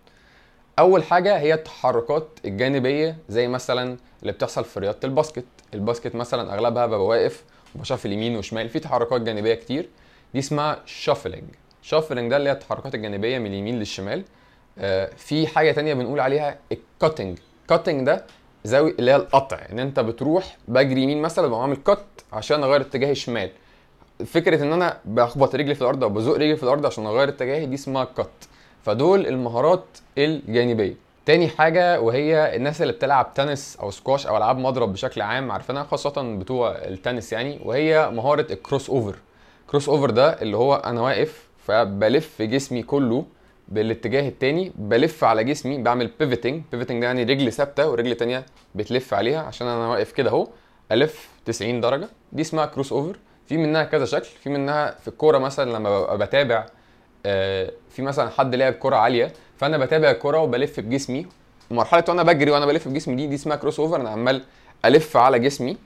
أول 0.78 1.02
حاجة 1.04 1.38
هي 1.38 1.54
التحركات 1.54 2.28
الجانبية 2.44 3.16
زي 3.28 3.48
مثلا 3.48 3.96
اللي 4.22 4.32
بتحصل 4.32 4.64
في 4.64 4.80
رياضة 4.80 4.98
الباسكت. 5.04 5.44
الباسكت 5.74 6.14
مثلا 6.14 6.54
أغلبها 6.54 6.86
ببقى 6.86 7.06
واقف 7.06 7.44
وبشوف 7.74 8.06
اليمين 8.06 8.36
وشمال. 8.36 8.68
في 8.68 8.78
تحركات 8.78 9.20
جانبية 9.20 9.54
كتير. 9.54 9.88
دي 10.34 10.38
اسمها 10.38 10.78
shuffling 10.86 11.44
shuffling 11.86 12.30
ده 12.30 12.36
اللي 12.36 12.48
هي 12.48 12.52
التحركات 12.52 12.94
الجانبية 12.94 13.38
من 13.38 13.46
اليمين 13.46 13.78
للشمال 13.78 14.24
آه 14.78 15.10
في 15.16 15.46
حاجة 15.46 15.72
تانية 15.72 15.94
بنقول 15.94 16.20
عليها 16.20 16.58
ال 16.72 16.80
cutting 16.81 17.38
cutting 17.68 18.06
ده 18.06 18.24
زاوية 18.64 18.94
اللي 18.98 19.10
هي 19.10 19.16
القطع 19.16 19.58
إن 19.72 19.78
أنت 19.78 20.00
بتروح 20.00 20.56
بجري 20.68 21.02
يمين 21.02 21.22
مثلا 21.22 21.46
بقوم 21.48 21.60
عامل 21.62 21.76
cut 21.76 22.04
عشان 22.32 22.62
أغير 22.62 22.80
اتجاهي 22.80 23.14
شمال 23.14 23.50
فكرة 24.26 24.62
إن 24.62 24.72
أنا 24.72 24.98
بخبط 25.04 25.54
رجلي 25.54 25.74
في 25.74 25.82
الأرض 25.82 26.02
أو 26.04 26.10
بزق 26.10 26.32
رجلي 26.34 26.56
في 26.56 26.62
الأرض 26.62 26.86
عشان 26.86 27.06
أغير 27.06 27.28
اتجاهي 27.28 27.66
دي 27.66 27.74
اسمها 27.74 28.04
cut 28.04 28.30
فدول 28.84 29.26
المهارات 29.26 29.84
الجانبية. 30.18 30.94
تاني 31.26 31.48
حاجة 31.48 32.00
وهي 32.00 32.56
الناس 32.56 32.82
اللي 32.82 32.92
بتلعب 32.92 33.34
تنس 33.34 33.76
أو 33.82 33.90
سكواش 33.90 34.26
أو 34.26 34.36
ألعاب 34.36 34.58
مضرب 34.58 34.92
بشكل 34.92 35.22
عام 35.22 35.52
عارفينها 35.52 35.82
خاصة 35.84 36.36
بتوع 36.38 36.70
التنس 36.72 37.32
يعني 37.32 37.60
وهي 37.64 38.10
مهارة 38.10 38.46
ال 38.52 38.59
cross 38.59 38.90
over 38.90 39.16
cross 39.70 39.88
over 39.88 40.10
ده 40.10 40.42
اللي 40.42 40.56
هو 40.56 40.74
أنا 40.74 41.00
واقف 41.00 41.46
فبلف 41.66 42.42
جسمي 42.42 42.82
كله 42.82 43.24
بالاتجاه 43.68 44.28
التاني 44.28 44.72
بلف 44.74 45.24
على 45.24 45.44
جسمي 45.44 45.78
بعمل 45.82 46.10
pivoting 46.20 46.62
pivoting 46.72 47.00
ده 47.00 47.06
يعني 47.06 47.22
رجل 47.22 47.52
ثابتة 47.52 47.90
ورجل 47.90 48.14
تانية 48.14 48.46
بتلف 48.74 49.14
عليها 49.14 49.40
عشان 49.40 49.66
أنا 49.66 49.88
واقف 49.88 50.12
كده 50.12 50.30
أهو 50.30 50.48
ألف 50.92 51.28
90 51.44 51.80
درجة. 51.80 52.08
دي 52.32 52.42
اسمها 52.42 52.66
cross 52.66 52.92
over 52.92 53.16
في 53.46 53.56
منها 53.56 53.84
كذا 53.84 54.04
شكل. 54.04 54.24
في 54.42 54.50
منها 54.50 54.90
في 54.90 55.08
الكورة 55.08 55.38
مثلا 55.38 55.70
لما 55.70 56.00
ببقى 56.00 56.18
بتابع 56.18 56.66
آه، 57.26 57.70
في 57.90 58.02
مثلا 58.02 58.30
حد 58.30 58.54
لعب 58.54 58.72
كره 58.72 58.96
عالية 58.96 59.32
فأنا 59.56 59.78
بتابع 59.78 60.10
الكره 60.10 60.38
وبلف 60.38 60.80
بجسمي 60.80 61.26
مرحله 61.70 62.04
وأنا 62.08 62.22
بجري 62.22 62.50
وأنا 62.50 62.66
بلف 62.66 62.88
بجسمي 62.88 63.16
دي 63.16 63.26
دي 63.26 63.34
اسمها 63.34 63.56
cross 63.56 63.80
over 63.80 64.00
أنا 64.00 64.10
عمال 64.10 64.42
ألف 64.84 65.16
على 65.16 65.38
جسمي. 65.38 65.76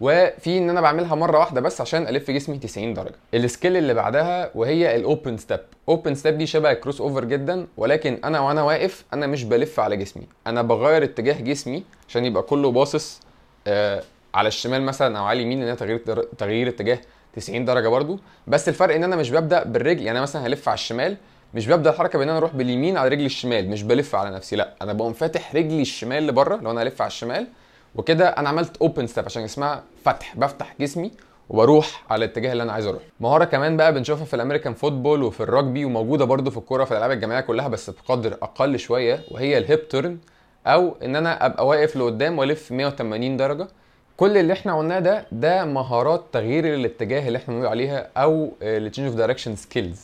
وفي 0.00 0.58
ان 0.58 0.70
أنا 0.70 0.80
بعملها 0.80 1.14
مره 1.14 1.38
واحدة 1.38 1.60
بس 1.60 1.80
عشان 1.80 2.06
الف 2.08 2.30
جسمي 2.30 2.58
90 2.58 2.94
درجه. 2.94 3.14
ال 3.34 3.41
skill 3.41 3.76
اللي 3.76 3.94
بعدها 3.94 4.50
وهي 4.54 4.96
ال 4.96 5.04
open 5.04 5.36
step 5.36 5.60
open 5.88 6.14
step 6.14 6.38
دي 6.38 6.46
شبه 6.46 6.70
ال 6.70 6.75
cross 6.75 7.00
over 7.00 7.24
جدا 7.24 7.66
ولكن 7.76 8.18
أنا 8.24 8.40
وأنا 8.40 8.62
واقف 8.62 9.04
أنا 9.12 9.26
مش 9.26 9.44
بلف 9.44 9.80
على 9.80 9.96
جسمي. 9.96 10.26
أنا 10.46 10.62
بغير 10.62 11.04
اتجاه 11.04 11.40
جسمي 11.40 11.84
عشان 12.08 12.24
يبقى 12.24 12.42
كله 12.42 12.70
باصص 12.70 13.20
آه 13.66 14.02
على 14.34 14.48
الشمال 14.48 14.82
مثلا 14.82 15.18
أو 15.18 15.24
على 15.24 15.38
اليمين 15.38 15.64
لأن 15.64 15.76
تغيير 15.76 15.98
تغيير 16.38 16.68
اتجاه 16.68 16.98
90 17.36 17.64
درجة 17.64 17.88
برضو. 17.88 18.18
بس 18.46 18.68
الفرق 18.68 18.94
إن 18.94 19.04
أنا 19.04 19.16
مش 19.16 19.30
ببدأ 19.30 19.62
بالرجل 19.64 20.02
يعني 20.02 20.20
مثلا 20.20 20.46
هلف 20.46 20.68
على 20.68 20.74
الشمال 20.74 21.16
مش 21.54 21.66
ببدأ 21.68 21.90
الحركة 21.90 22.18
بإن 22.18 22.28
أنا 22.28 22.38
أروح 22.38 22.54
باليمين 22.54 22.96
على 22.96 23.08
رجلي 23.08 23.26
الشمال 23.26 23.70
مش 23.70 23.82
بلف 23.82 24.14
على 24.14 24.30
نفسي 24.30 24.56
لأ 24.56 24.74
أنا 24.82 24.92
بقوم 24.92 25.12
فاتح 25.12 25.54
رجلي 25.54 25.82
الشمال 25.82 26.26
لبرة 26.26 26.56
لو 26.56 26.70
أنا 26.70 26.82
الف 26.82 27.02
على 27.02 27.08
الشمال 27.08 27.46
وكده 27.94 28.28
أنا 28.28 28.48
عملت 28.48 28.76
open 28.76 29.06
step 29.06 29.24
عشان 29.24 29.42
اسمها 29.42 29.82
فتح 30.04 30.36
بفتح 30.36 30.74
جسمي 30.80 31.10
وبروح 31.48 32.04
على 32.10 32.24
الاتجاه 32.24 32.52
اللي 32.52 32.62
أنا 32.62 32.72
عايز 32.72 32.86
أروح. 32.86 33.02
مهارة 33.20 33.44
كمان 33.44 33.76
بقى 33.76 33.94
بنشوفها 33.94 34.24
في 34.24 34.34
ال 34.34 34.38
American 34.38 34.74
football 34.74 35.22
وفي 35.22 35.42
الرجبي 35.42 35.84
وموجودة 35.84 36.24
برده 36.24 36.50
في 36.50 36.56
الكورة 36.56 36.84
في 36.84 36.92
الألعاب 36.92 37.10
الجماعية 37.10 37.40
كلها 37.40 37.68
بس 37.68 37.90
بقدر 37.90 38.32
أقل 38.42 38.78
شوية 38.78 39.20
وهي 39.30 39.58
ال 39.58 39.66
hip 39.66 39.88
turn 39.88 40.18
أو 40.66 40.94
إن 41.02 41.16
أنا 41.16 41.46
أبقى 41.46 41.66
واقف 41.66 41.96
لقدام 41.96 42.38
وألف 42.38 42.72
180 42.72 43.36
درجة. 43.36 43.68
كل 44.16 44.36
اللي 44.38 44.52
إحنا 44.52 44.78
قلناه 44.78 44.98
ده 44.98 45.26
ده 45.32 45.64
مهارات 45.64 46.24
تغيير 46.32 46.74
الاتجاه 46.74 47.28
اللي 47.28 47.38
إحنا 47.38 47.54
بنقول 47.54 47.68
عليها 47.68 48.08
أو 48.16 48.52
ال 48.62 48.68
change 48.68 49.06
of 49.08 49.16
direction 49.16 49.56
skills 49.56 50.00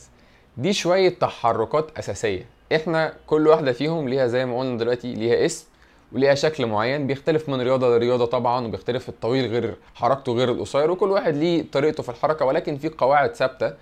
دي 0.57 0.73
شوية 0.73 1.09
تحركات 1.09 1.97
أساسية. 1.99 2.45
إحنا 2.75 3.13
كل 3.27 3.47
واحدة 3.47 3.71
فيهم 3.71 4.09
ليها 4.09 4.27
زي 4.27 4.45
ما 4.45 4.59
قلنا 4.59 4.77
دلوقتي 4.77 5.13
ليها 5.13 5.45
اسم. 5.45 5.65
وليها 6.11 6.35
شكل 6.35 6.65
معين. 6.65 7.07
بيختلف 7.07 7.49
من 7.49 7.61
رياضة 7.61 7.97
لرياضة 7.97 8.25
طبعا 8.25 8.67
وبيختلف 8.67 9.09
الطويل 9.09 9.51
غير 9.51 9.75
حركته 9.95 10.33
غير 10.33 10.51
القصير 10.51 10.91
وكل 10.91 11.11
واحد 11.11 11.35
ليه 11.35 11.65
طريقته 11.71 12.03
في 12.03 12.09
الحركة 12.09 12.45
ولكن 12.45 12.77
في 12.77 12.89
قواعد 12.89 13.35
ثابتة 13.35 13.73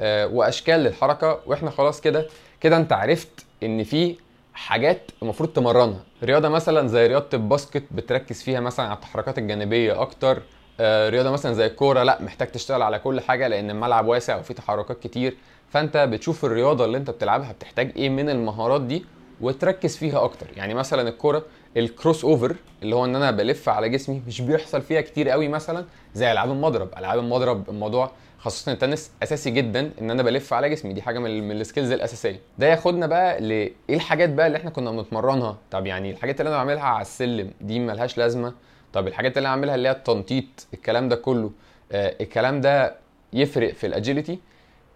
آه، 0.00 0.26
وأشكال 0.26 0.80
للحركة 0.80 1.40
وإحنا 1.46 1.70
خلاص 1.70 2.00
كده 2.00 2.26
كده 2.60 2.76
أنت 2.76 2.92
عرفت 2.92 3.46
إن 3.62 3.84
في 3.84 4.16
حاجات 4.54 5.10
المفروض 5.22 5.48
تمرنها. 5.48 6.00
رياضة 6.22 6.48
مثلا 6.48 6.88
زي 6.88 7.06
رياضة 7.06 7.26
الباسكت 7.34 7.82
بتركز 7.90 8.42
فيها 8.42 8.60
مثلا 8.60 8.86
على 8.86 8.94
التحركات 8.94 9.38
الجانبية 9.38 10.00
أكتر. 10.02 10.42
آه، 10.80 11.08
رياضة 11.08 11.30
مثلا 11.30 11.52
زي 11.52 11.66
الكورة 11.66 12.02
لأ 12.02 12.22
محتاج 12.22 12.48
تشتغل 12.48 12.82
على 12.82 12.98
كل 12.98 13.20
حاجة 13.20 13.48
لأن 13.48 13.70
الملعب 13.70 14.06
واسع 14.06 14.36
وفيه 14.36 14.54
تحركات 14.54 15.00
كتير. 15.02 15.36
فأنت 15.70 15.96
بتشوف 15.96 16.44
الرياضة 16.44 16.84
اللي 16.84 16.96
أنت 16.98 17.10
بتلعبها 17.10 17.52
بتحتاج 17.52 17.92
إيه 17.96 18.08
من 18.08 18.30
المهارات 18.30 18.80
دي 18.80 19.04
وتركز 19.40 19.96
فيها 19.96 20.24
أكتر. 20.24 20.46
يعني 20.56 20.74
مثلا 20.74 21.08
الكورة 21.08 21.42
ال 21.76 21.84
cross 21.84 22.24
over 22.24 22.56
اللي 22.82 22.96
هو 22.96 23.04
إن 23.04 23.16
أنا 23.16 23.30
بلف 23.30 23.68
على 23.68 23.88
جسمي 23.88 24.22
مش 24.26 24.40
بيحصل 24.40 24.82
فيها 24.82 25.00
كتير 25.00 25.28
قوي 25.28 25.48
مثلا 25.48 25.84
زي 26.14 26.32
ألعاب 26.32 26.50
المضرب. 26.50 26.88
ألعاب 26.98 27.18
المضرب 27.18 27.70
الموضوع 27.70 28.10
خاصه 28.38 28.72
التنس 28.72 29.10
أساسي 29.22 29.50
جدا 29.50 29.90
إن 30.00 30.10
أنا 30.10 30.22
بلف 30.22 30.52
على 30.52 30.68
جسمي. 30.70 30.92
دي 30.92 31.02
حاجة 31.02 31.18
من, 31.18 31.48
من 31.48 31.60
ال 31.60 31.65
skills 31.65 31.92
الأساسية. 31.92 32.40
ده 32.58 32.66
ياخدنا 32.66 33.06
بقى 33.06 33.40
لايه 33.40 33.72
الحاجات 33.90 34.30
بقى 34.30 34.46
اللي 34.46 34.58
إحنا 34.58 34.70
كنا 34.70 34.90
بنتمرنها؟ 34.90 35.56
طب 35.70 35.86
يعني 35.86 36.10
الحاجات 36.10 36.40
اللي 36.40 36.48
أنا 36.48 36.56
بعملها 36.56 36.82
على 36.84 37.02
السلم 37.02 37.50
دي 37.60 37.78
ملهاش 37.78 38.18
لازمة. 38.18 38.52
طب 38.92 39.06
الحاجات 39.08 39.38
اللي 39.38 39.48
أنا 39.48 39.56
بعملها 39.56 39.74
اللي 39.74 39.88
هي 39.88 39.92
التنطيط 39.92 40.44
الكلام 40.74 41.08
ده 41.08 41.16
كله 41.16 41.50
آه 41.92 42.14
الكلام 42.20 42.60
ده 42.60 42.94
يفرق 43.32 43.72
في 43.72 43.86
الاجيلتي 43.86 44.38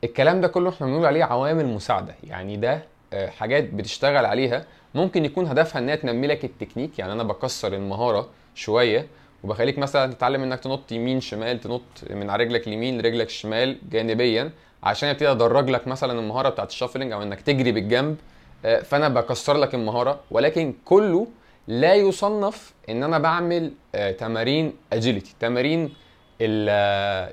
الكلام 0.04 0.40
ده 0.40 0.48
كله 0.48 0.70
إحنا 0.70 0.86
بنقول 0.86 1.06
عليه 1.06 1.24
عوامل 1.24 1.66
مساعدة. 1.66 2.14
يعني 2.24 2.56
ده 2.56 2.82
آه 3.12 3.26
حاجات 3.28 3.64
بتشتغل 3.64 4.24
عليها 4.26 4.64
ممكن 4.94 5.24
يكون 5.24 5.46
هدفها 5.46 5.82
إن 5.82 5.88
هي 5.88 5.96
تنمي 5.96 6.26
لك 6.26 6.44
التكنيك 6.44 6.98
يعني 6.98 7.12
أنا 7.12 7.22
بكسر 7.22 7.74
المهارة 7.74 8.28
شوية 8.54 9.06
وبخليك 9.44 9.78
مثلا 9.78 10.12
تتعلم 10.12 10.42
إنك 10.42 10.60
تنط 10.60 10.92
يمين 10.92 11.20
شمال 11.20 11.60
تنط 11.60 11.82
من 12.10 12.30
على 12.30 12.44
رجلك 12.44 12.66
اليمين 12.68 13.00
لرجلك 13.00 13.26
الشمال 13.26 13.78
جانبيا 13.90 14.50
عشان 14.82 15.08
ابتدي 15.08 15.30
ادرج 15.30 15.70
لك 15.70 15.88
مثلا 15.88 16.20
المهارة 16.20 16.48
بتاعت 16.48 16.70
الشافلنج 16.70 17.12
أو 17.12 17.22
إنك 17.22 17.40
تجري 17.40 17.72
بالجنب. 17.72 18.16
آه، 18.64 18.80
فأنا 18.80 19.08
بكسر 19.08 19.56
لك 19.56 19.74
المهارة 19.74 20.20
ولكن 20.30 20.74
كله 20.84 21.26
لا 21.68 21.94
يصنف 21.94 22.72
إن 22.88 23.02
أنا 23.02 23.18
بعمل 23.18 23.72
آه، 23.94 24.10
تمارين 24.12 24.72
agility 24.92 25.34
تمارين 25.40 25.84
ال- 26.40 26.68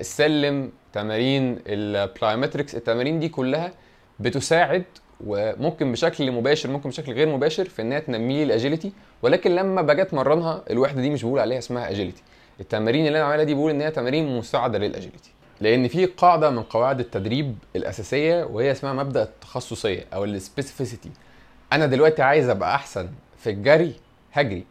السلم 0.00 0.72
تمارين 0.92 1.58
ال 1.66 1.75
plyometrics 1.75 2.74
التمارين 2.74 3.20
دي 3.20 3.28
كلها 3.28 3.72
بتساعد 4.20 4.84
وممكن 5.26 5.92
بشكل 5.92 6.32
مباشر 6.32 6.70
ممكن 6.70 6.88
بشكل 6.88 7.12
غير 7.12 7.28
مباشر 7.28 7.68
في 7.68 7.82
إنها 7.82 7.98
تنمي 7.98 8.34
لي 8.36 8.42
ال 8.42 8.48
agility 8.48 8.92
ولكن 9.22 9.54
لما 9.54 9.82
باجي 9.82 10.02
اتمرنها 10.02 10.62
الوحدة 10.70 11.00
دي 11.00 11.10
مش 11.10 11.22
بقول 11.24 11.38
عليها 11.40 11.58
اسمها 11.58 11.90
agility. 11.90 12.22
التمارين 12.60 13.06
اللي 13.06 13.18
أنا 13.18 13.26
بعملها 13.28 13.44
دي 13.44 13.54
بقول 13.54 13.70
إن 13.70 13.80
هي 13.80 13.90
تمارين 13.90 14.38
مساعدة 14.38 14.78
لل 14.78 14.88
agility. 14.88 15.30
لأن 15.60 15.88
في 15.88 16.04
قاعدة 16.06 16.50
من 16.50 16.62
قواعد 16.62 17.00
التدريب 17.00 17.56
الأساسية 17.76 18.44
وهي 18.44 18.72
اسمها 18.72 18.92
مبدأ 18.92 19.22
التخصصية 19.22 20.04
أو 20.14 20.24
ال 20.24 20.31
specificity. 20.31 21.10
أنا 21.72 21.86
دلوقتي 21.86 22.22
عايز 22.22 22.48
أبقى 22.48 22.74
أحسن 22.74 23.08
في 23.38 23.50
الجري 23.50 23.94
هجري. 24.32 24.64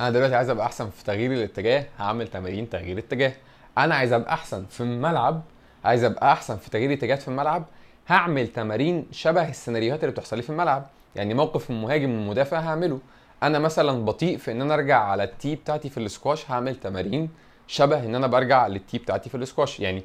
أنا 0.00 0.10
دلوقتي 0.10 0.34
عايز 0.34 0.50
أبقى 0.50 0.66
أحسن 0.66 0.90
في 0.90 1.04
تغيير 1.04 1.32
الاتجاه 1.32 1.86
هعمل 1.98 2.28
تمارين 2.28 2.70
تغيير 2.70 2.98
اتجاه 2.98 3.32
أنا 3.78 3.94
عايز 3.94 4.12
أبقى 4.12 4.32
أحسن 4.32 4.64
في 4.70 4.80
الملعب 4.80 5.42
عايز 5.84 6.04
أبقى 6.04 6.32
أحسن 6.32 6.56
في 6.56 6.70
تغيير 6.70 6.92
اتجاهات 6.92 7.22
في 7.22 7.28
الملعب. 7.28 7.64
هعمل 8.08 8.48
تمارين 8.48 9.06
شبه 9.12 9.48
السيناريوهات 9.48 10.00
اللي 10.00 10.12
بتحصل 10.12 10.36
لي 10.36 10.42
في 10.42 10.50
الملعب. 10.50 10.86
يعني 11.16 11.34
موقف 11.34 11.70
المهاجم 11.70 12.10
والمدافع 12.10 12.60
هعمله. 12.60 12.98
أنا 13.42 13.58
مثلا 13.58 14.04
بطيء 14.04 14.36
في 14.38 14.52
إن 14.52 14.60
أنا 14.62 14.74
أرجع 14.74 14.98
على 14.98 15.24
التي 15.24 15.54
بتاعتي 15.54 15.88
في 15.90 15.98
السكواش 15.98 16.50
هعمل 16.50 16.76
تمارين 16.76 17.28
شبه 17.66 18.04
إن 18.04 18.14
أنا 18.14 18.26
برجع 18.26 18.66
للتي 18.66 18.98
بتاعتي 18.98 19.30
في 19.30 19.36
السكواش. 19.36 19.80
يعني 19.80 20.02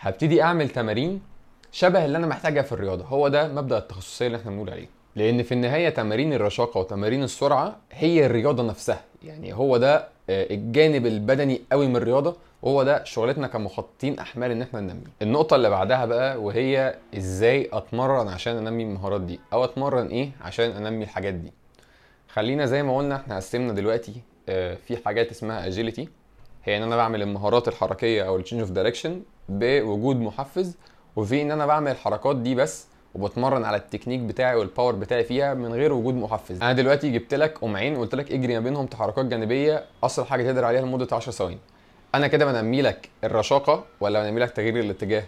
هبتدي 0.00 0.42
أعمل 0.42 0.68
تمارين 0.68 1.22
شبه 1.72 2.04
اللي 2.04 2.18
أنا 2.18 2.26
محتاجها 2.26 2.62
في 2.62 2.72
الرياضة. 2.72 3.04
هو 3.04 3.28
ده 3.28 3.48
مبدأ 3.48 3.78
التخصصية 3.78 4.26
اللي 4.26 4.38
إحنا 4.38 4.50
بنقول 4.50 4.70
عليه. 4.70 4.86
لأن 5.16 5.42
في 5.42 5.52
النهاية 5.52 5.88
تمارين 5.88 6.32
الرشاقة 6.32 6.80
وتمارين 6.80 7.22
السرعة 7.22 7.76
هي 7.92 8.26
الرياضة 8.26 8.62
نفسها. 8.62 9.00
يعني 9.22 9.52
هو 9.54 9.76
ده 9.76 9.96
آه، 10.30 10.54
الجانب 10.54 11.06
البدني 11.06 11.60
قوي 11.72 11.86
من 11.86 11.96
الرياضة. 11.96 12.36
وهو 12.62 12.82
ده 12.82 13.04
شغلتنا 13.04 13.46
كمخططين 13.46 14.18
أحمال 14.18 14.50
إن 14.50 14.62
إحنا 14.62 14.80
ننمي. 14.80 15.04
النقطة 15.22 15.56
اللي 15.56 15.70
بعدها 15.70 16.04
بقى 16.06 16.36
وهي 16.42 16.94
إزاي 17.16 17.68
أتمرن 17.72 18.28
عشان 18.28 18.66
أنمي 18.66 18.82
المهارات 18.82 19.20
دي 19.20 19.40
أو 19.52 19.64
أتمرن 19.64 20.06
إيه 20.06 20.30
عشان 20.40 20.70
أنمي 20.70 21.04
الحاجات 21.04 21.34
دي. 21.34 21.52
خلينا 22.28 22.66
زي 22.66 22.82
ما 22.82 22.96
قلنا 22.96 23.16
إحنا 23.16 23.36
قسمنا 23.36 23.72
دلوقتي 23.72 24.12
آه، 24.48 24.74
في 24.74 24.96
حاجات 25.04 25.30
اسمها 25.30 25.66
agility 25.66 26.08
هي 26.64 26.76
إن 26.76 26.82
أنا 26.82 26.96
بعمل 26.96 27.22
المهارات 27.22 27.68
الحركية 27.68 28.22
أو 28.28 28.36
ال 28.36 28.39
change 28.39 28.60
of 28.60 28.70
direction 28.70 29.22
بوجود 29.48 30.16
محفز 30.16 30.76
وفي 31.16 31.42
إن 31.42 31.50
أنا 31.50 31.66
بعمل 31.66 31.90
الحركات 31.90 32.36
دي 32.36 32.54
بس 32.54 32.86
وبتمرن 33.14 33.64
على 33.64 33.76
التكنيك 33.76 34.20
بتاعي 34.20 34.56
وال 34.56 34.67
power 34.67 34.94
بتاعي 34.94 35.24
فيها 35.24 35.54
من 35.54 35.72
غير 35.74 35.92
وجود 35.92 36.14
محفز. 36.14 36.62
أنا 36.62 36.72
دلوقتي 36.72 37.10
جبت 37.10 37.34
لك 37.34 37.58
قمعين 37.58 37.96
وقلت 37.96 38.14
لك 38.14 38.32
اجري 38.32 38.54
ما 38.54 38.60
بينهم 38.60 38.86
تحركات 38.86 39.24
جانبية 39.26 39.84
أسرع 40.04 40.24
حاجة 40.24 40.42
تقدر 40.42 40.64
عليها 40.64 40.80
لمدة 40.82 41.16
10 41.16 41.32
ثواني. 41.32 41.58
أنا 42.14 42.26
كده 42.26 42.44
بنمي 42.52 42.82
لك 42.82 43.08
الرشاقة 43.24 43.84
ولا 44.00 44.22
بنمي 44.22 44.40
لك 44.40 44.50
تغيير 44.50 44.80
الاتجاه؟ 44.80 45.24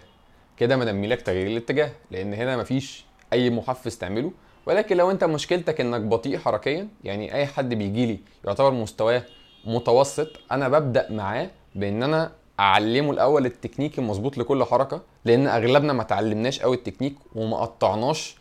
كده 0.57 0.77
بنمي 0.77 1.07
لك 1.07 1.21
تغيير 1.21 1.47
الاتجاه 1.47 1.91
لأن 2.11 2.33
هنا 2.33 2.57
مفيش 2.57 3.05
أي 3.33 3.49
محفز 3.49 3.97
تعمله. 3.97 4.31
ولكن 4.65 4.97
لو 4.97 5.11
أنت 5.11 5.23
مشكلتك 5.23 5.81
إنك 5.81 6.01
بطيء 6.01 6.37
حركيا 6.37 6.87
يعني 7.03 7.33
أي 7.35 7.45
حد 7.45 7.73
بيجي 7.73 8.05
لي 8.05 8.19
يعتبر 8.45 8.71
مستواه 8.71 9.23
متوسط 9.65 10.27
أنا 10.51 10.69
ببدأ 10.69 11.11
معاه 11.11 11.49
بإن 11.75 12.03
أنا 12.03 12.31
أعلمه 12.59 13.11
الأول 13.11 13.45
التكنيك 13.45 13.99
المظبوط 13.99 14.37
لكل 14.37 14.63
حركة 14.63 15.01
لأن 15.25 15.47
أغلبنا 15.47 15.93
ما 15.93 16.03
تعلمناش 16.03 16.59
قوي 16.59 16.75
التكنيك 16.75 17.15
وما 17.35 17.57
قطعناش 17.57 18.35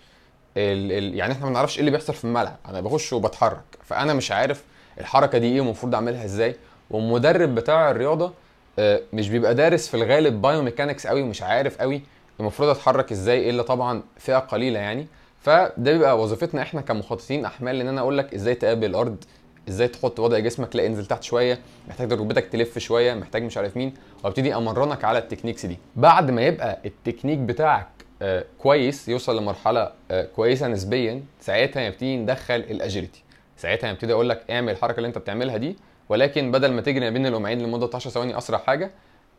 ال 0.57 0.93
ال 0.93 1.15
يعني 1.15 1.33
إحنا 1.33 1.47
ما 1.47 1.53
نعرفش 1.53 1.75
إيه 1.75 1.81
اللي 1.81 1.91
بيحصل 1.91 2.15
في 2.15 2.25
الملعب. 2.25 2.57
أنا 2.69 2.81
بخش 2.81 3.13
وبتحرك 3.13 3.79
فأنا 3.85 4.15
مش 4.15 4.33
عارف 4.33 4.65
الحركة 5.01 5.39
دي 5.39 5.47
إيه 5.47 5.61
ومفروض 5.61 5.95
أعملها 5.95 6.25
إزاي. 6.25 6.57
والمدرب 6.93 7.55
بتاع 7.55 7.91
الرياضة 7.91 8.33
آه، 8.79 9.01
مش 9.13 9.29
بيبقى 9.29 9.55
دارس 9.55 9.89
في 9.89 9.95
الغالب 9.97 10.43
biomechanics 10.43 11.07
قوي 11.07 11.23
ومش 11.23 11.43
عارف 11.43 11.79
قوي 11.81 12.03
المفروض 12.41 12.69
اتحرك 12.69 13.13
إزاي 13.13 13.51
إلا 13.51 13.63
طبعا 13.63 14.03
فئة 14.19 14.39
قليلة 14.39 14.79
يعني. 14.81 15.07
فده 15.41 15.73
بيبقى 15.93 16.19
وظيفتنا 16.21 16.63
إحنا 16.63 16.81
كمخططين 16.81 17.45
أحمال 17.45 17.81
إن 17.81 17.89
أنا 17.89 18.01
أقول 18.01 18.19
لك 18.19 18.35
إزاي 18.35 18.55
تقابل 18.55 18.87
الأرض 18.87 19.25
إزاي 19.69 19.89
تحط 19.89 20.21
وضع 20.21 20.39
جسمك 20.39 20.77
لا 20.77 20.87
انزل 20.87 21.07
تحت 21.07 21.23
شوية 21.23 21.59
محتاج 21.89 22.13
ركبتك 22.13 22.47
تلف 22.47 22.79
شوية 22.79 23.15
محتاج 23.15 23.43
مش 23.43 23.57
عارف 23.57 23.77
مين. 23.77 23.95
وأبتدي 24.25 24.55
أمرنك 24.55 25.05
على 25.05 25.19
ال 25.19 25.23
techniques 25.23 25.67
دي. 25.67 25.79
بعد 25.97 26.31
ما 26.31 26.43
يبقى 26.43 26.79
التكنيك 26.85 27.39
بتاعك 27.39 27.87
آه، 28.23 28.45
كويس 28.59 29.09
يوصل 29.09 29.39
لمرحلة 29.39 29.93
آه، 30.11 30.25
كويسة 30.37 30.69
نسبيا 30.69 31.23
ساعتها 31.41 31.89
نبتدي 31.89 32.17
ندخل 32.17 32.55
ال 32.55 32.63
agility 32.63 33.23
ساعتها 33.57 33.93
نبتدي 33.93 34.13
أقول 34.13 34.29
لك 34.29 34.51
اعمل 34.51 34.73
الحركة 34.73 34.97
اللي 34.97 35.09
أنت 35.09 35.19
بتعملها 35.19 35.57
دي. 35.57 35.77
ولكن 36.13 36.51
بدل 36.51 36.73
ما 36.73 36.81
تجري 36.81 37.01
ما 37.01 37.11
بين 37.11 37.27
القمعين 37.27 37.63
لمدة 37.63 37.91
10 37.95 38.11
ثواني 38.11 38.39
أسرع 38.39 38.59
حاجة 38.59 38.91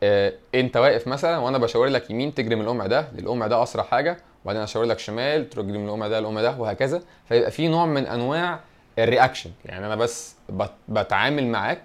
آه، 0.02 0.32
أنت 0.54 0.76
واقف 0.76 1.06
مثلا 1.08 1.38
وأنا 1.38 1.58
بشاور 1.58 1.86
لك 1.86 2.10
يمين 2.10 2.34
تجري 2.34 2.54
من 2.54 2.62
القمع 2.62 2.86
ده 2.86 3.08
للقمع 3.18 3.46
ده 3.46 3.62
أسرع 3.62 3.82
حاجة 3.84 4.16
وبعدين 4.44 4.62
أشاور 4.62 4.84
لك 4.84 4.98
شمال 4.98 5.50
تجري 5.50 5.78
من 5.78 5.86
القمع 5.88 6.08
ده 6.08 6.20
للقمع 6.20 6.40
ده 6.42 6.56
وهكذا. 6.58 7.02
فيبقى 7.28 7.50
في 7.50 7.68
نوع 7.68 7.86
من 7.86 8.06
أنواع 8.06 8.60
ال 8.98 9.03
reaction. 9.03 9.50
يعني 9.64 9.86
أنا 9.86 9.96
بس 9.96 10.34
بت- 10.48 10.70
بتعامل 10.88 11.46
معاك 11.46 11.80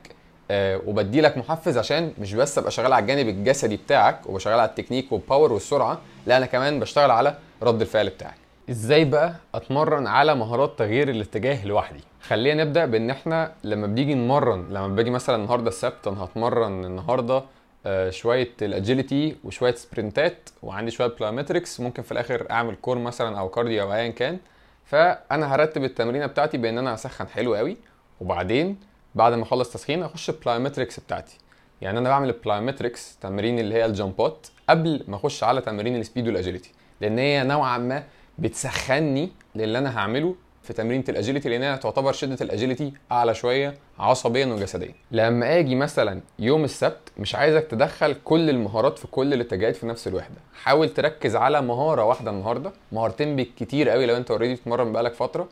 آه، 0.51 0.81
وبدي 0.87 1.21
لك 1.21 1.37
محفز 1.37 1.77
عشان 1.77 2.13
مش 2.19 2.33
بس 2.33 2.57
أبقى 2.57 2.71
شغال 2.71 2.93
على 2.93 3.01
الجانب 3.01 3.27
الجسدي 3.27 3.77
بتاعك 3.77 4.19
وبشغال 4.29 4.59
على 4.59 4.69
التكنيك 4.69 5.11
وال 5.11 5.23
power 5.23 5.53
والسرعة 5.53 6.01
لا 6.27 6.37
أنا 6.37 6.45
كمان 6.45 6.79
بشتغل 6.79 7.11
على 7.11 7.35
رد 7.63 7.81
الفعل 7.81 8.09
بتاعك. 8.09 8.35
إزاي 8.69 9.05
بقى 9.05 9.35
اتمرن 9.55 10.07
على 10.07 10.35
مهارات 10.35 10.79
تغيير 10.79 11.09
الاتجاه 11.09 11.65
لوحدي؟ 11.65 11.99
خلينا 12.21 12.63
نبدأ 12.63 12.85
بإن 12.85 13.09
إحنا 13.09 13.51
لما 13.63 13.87
بنيجي 13.87 14.13
نمرن 14.13 14.67
لما 14.69 14.87
باجي 14.87 15.09
مثلا 15.09 15.35
النهارده 15.35 15.67
السبت 15.69 16.07
أنا 16.07 16.23
هتمرن 16.23 16.85
النهارده 16.85 17.43
آه، 17.85 18.09
شوية 18.09 18.49
ال 18.61 18.70
agility 18.70 19.35
وشوية 19.43 19.75
sprintات 19.75 20.49
وعندي 20.63 20.91
شوية 20.91 21.07
plyometrics 21.07 21.79
ممكن 21.79 22.03
في 22.03 22.11
الآخر 22.11 22.47
أعمل 22.51 22.75
core 22.75 22.97
مثلا 22.97 23.39
أو 23.39 23.49
cardio 23.49 23.83
أو 23.83 23.93
ايا 23.93 24.09
كان. 24.09 24.37
فأنا 24.85 25.55
هرتب 25.55 25.83
التمرينة 25.83 26.25
بتاعتي 26.25 26.57
بإن 26.57 26.77
أنا 26.77 26.93
أسخن 26.93 27.27
حلو 27.27 27.55
قوي. 27.55 27.77
وبعدين 28.21 28.77
بعد 29.15 29.33
ما 29.33 29.43
أخلص 29.43 29.73
تسخين 29.73 30.03
أخش 30.03 30.29
ال 30.29 30.35
plyometrics 30.35 30.99
بتاعتي. 30.99 31.37
يعني 31.81 31.99
أنا 31.99 32.09
بعمل 32.09 32.29
ال 32.29 32.36
plyometrics 32.36 33.17
تمارين 33.21 33.59
اللي 33.59 33.75
هي 33.75 33.85
ال 33.85 33.95
jumpات 33.95 34.47
قبل 34.69 35.03
ما 35.07 35.15
أخش 35.15 35.43
على 35.43 35.61
تمارين 35.61 35.95
ال 35.95 36.00
speed 36.00 36.27
وال 36.27 36.37
agility 36.37 36.71
لأن 37.01 37.19
هي 37.19 37.43
نوعا 37.43 37.77
ما 37.77 38.03
بتسخني 38.39 39.31
للي 39.55 39.77
أنا 39.77 39.97
هعمله 39.99 40.35
في 40.63 40.73
تمرينة 40.73 41.03
ال 41.09 41.14
agility 41.14 41.49
لأنها 41.49 41.75
تعتبر 41.75 42.11
شدة 42.11 42.37
ال 42.41 42.48
agility 42.48 42.93
أعلى 43.11 43.33
شوية 43.33 43.77
عصبيا 43.99 44.45
وجسديا. 44.45 44.93
لما 45.11 45.59
آجي 45.59 45.75
مثلا 45.75 46.21
يوم 46.39 46.63
السبت 46.63 47.11
مش 47.17 47.35
عايزك 47.35 47.67
تدخل 47.67 48.15
كل 48.25 48.49
المهارات 48.49 48.99
في 48.99 49.07
كل 49.07 49.33
الاتجاهات 49.33 49.75
في 49.75 49.85
نفس 49.85 50.07
الوحدة. 50.07 50.35
حاول 50.63 50.89
تركز 50.89 51.35
على 51.35 51.61
مهارة 51.61 52.03
واحدة 52.03 52.31
النهاردة 52.31 52.71
مهارتين 52.91 53.35
بالكتير 53.35 53.89
قوي 53.89 54.05
لو 54.05 54.17
أنت 54.17 54.31
اوريدي 54.31 54.53
بتتمرن 54.53 54.91
بقالك 54.93 55.13
فترة. 55.13 55.47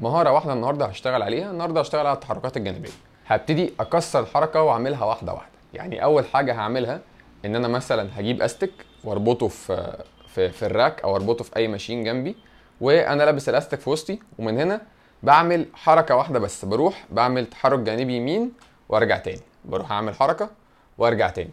مهارة 0.00 0.32
واحدة 0.32 0.52
النهاردة 0.52 0.86
هشتغل 0.86 1.22
عليها 1.22 1.50
النهاردة 1.50 1.80
هشتغل 1.80 2.06
على 2.06 2.14
التحركات 2.14 2.56
الجانبية. 2.56 2.90
هبتدي 3.26 3.72
أكسر 3.80 4.20
الحركة 4.20 4.62
وأعملها 4.62 5.04
واحدة 5.04 5.32
واحدة. 5.32 5.50
يعني 5.74 6.04
أول 6.04 6.24
حاجة 6.24 6.54
هعملها 6.54 7.00
إن 7.44 7.56
أنا 7.56 7.68
مثلا 7.68 8.08
هجيب 8.16 8.42
أستك 8.42 8.72
وأربطه 9.04 9.48
في 9.48 10.02
في, 10.34 10.50
في 10.50 10.66
الراك 10.66 11.02
أو 11.02 11.16
أربطه 11.16 11.44
في 11.44 11.56
أي 11.56 11.68
ماشين 11.68 12.04
جنبي 12.04 12.36
وأنا 12.80 13.22
لابس 13.22 13.48
الاستك 13.48 13.80
في 13.80 13.90
وسطي 13.90 14.18
ومن 14.38 14.58
هنا 14.58 14.80
بعمل 15.22 15.66
حركة 15.74 16.16
واحدة 16.16 16.38
بس 16.38 16.64
بروح 16.64 17.06
بعمل 17.10 17.46
تحرك 17.46 17.78
جانبي 17.78 18.16
يمين 18.16 18.52
وأرجع 18.88 19.18
تاني 19.18 19.40
بروح 19.64 19.92
أعمل 19.92 20.14
حركة 20.14 20.50
وأرجع 20.98 21.28
تاني. 21.28 21.50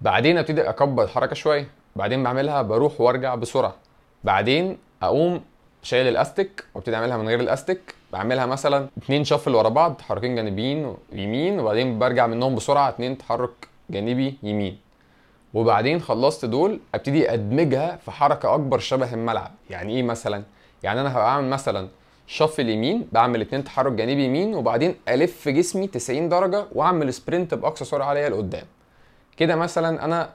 بعدين 0.00 0.38
أبتدي 0.38 0.68
أكبر 0.68 1.02
الحركة 1.02 1.34
شوية 1.34 1.68
بعدين 1.96 2.22
بعملها 2.22 2.62
بروح 2.62 3.00
وأرجع 3.00 3.34
بسرعة. 3.34 3.74
بعدين 4.24 4.78
أقوم 5.02 5.40
شايل 5.82 6.08
الاستك 6.08 6.64
وأبتدي 6.74 6.96
أعملها 6.96 7.16
من 7.16 7.28
غير 7.28 7.40
الاستك 7.40 7.94
بعملها 8.12 8.46
مثلا 8.46 8.88
اتنين 9.02 9.24
شفل 9.24 9.54
ورا 9.54 9.68
بعض 9.68 9.94
تحركين 9.94 10.34
جانبيين 10.34 10.96
يمين 11.12 11.60
وبعدين 11.60 11.98
برجع 11.98 12.26
منهم 12.26 12.54
بسرعة 12.54 12.88
اتنين 12.88 13.18
تحرك 13.18 13.68
جانبي 13.90 14.38
يمين. 14.42 14.78
وبعدين 15.54 16.00
خلصت 16.00 16.44
دول 16.44 16.80
أبتدي 16.94 17.32
أدمجها 17.32 17.96
في 17.96 18.10
حركة 18.10 18.54
أكبر 18.54 18.78
شبه 18.78 19.14
الملعب. 19.14 19.50
يعني 19.70 19.96
إيه 19.96 20.02
مثلا؟ 20.02 20.42
يعني 20.82 21.00
أنا 21.00 21.18
هعمل 21.18 21.48
مثلا 21.48 21.88
شفل 22.26 22.68
يمين 22.68 23.08
بعمل 23.12 23.40
اتنين 23.40 23.64
تحرك 23.64 23.92
جانبي 23.92 24.24
يمين 24.24 24.54
وبعدين 24.54 24.94
ألف 25.08 25.48
جسمي 25.48 25.86
90 25.86 26.28
درجة 26.28 26.66
وأعمل 26.72 27.12
سبرنت 27.14 27.54
بأقصى 27.54 27.84
سرعة 27.84 28.06
عليها 28.06 28.28
لقدام. 28.28 28.64
كده 29.36 29.56
مثلا 29.56 30.04
أنا 30.04 30.30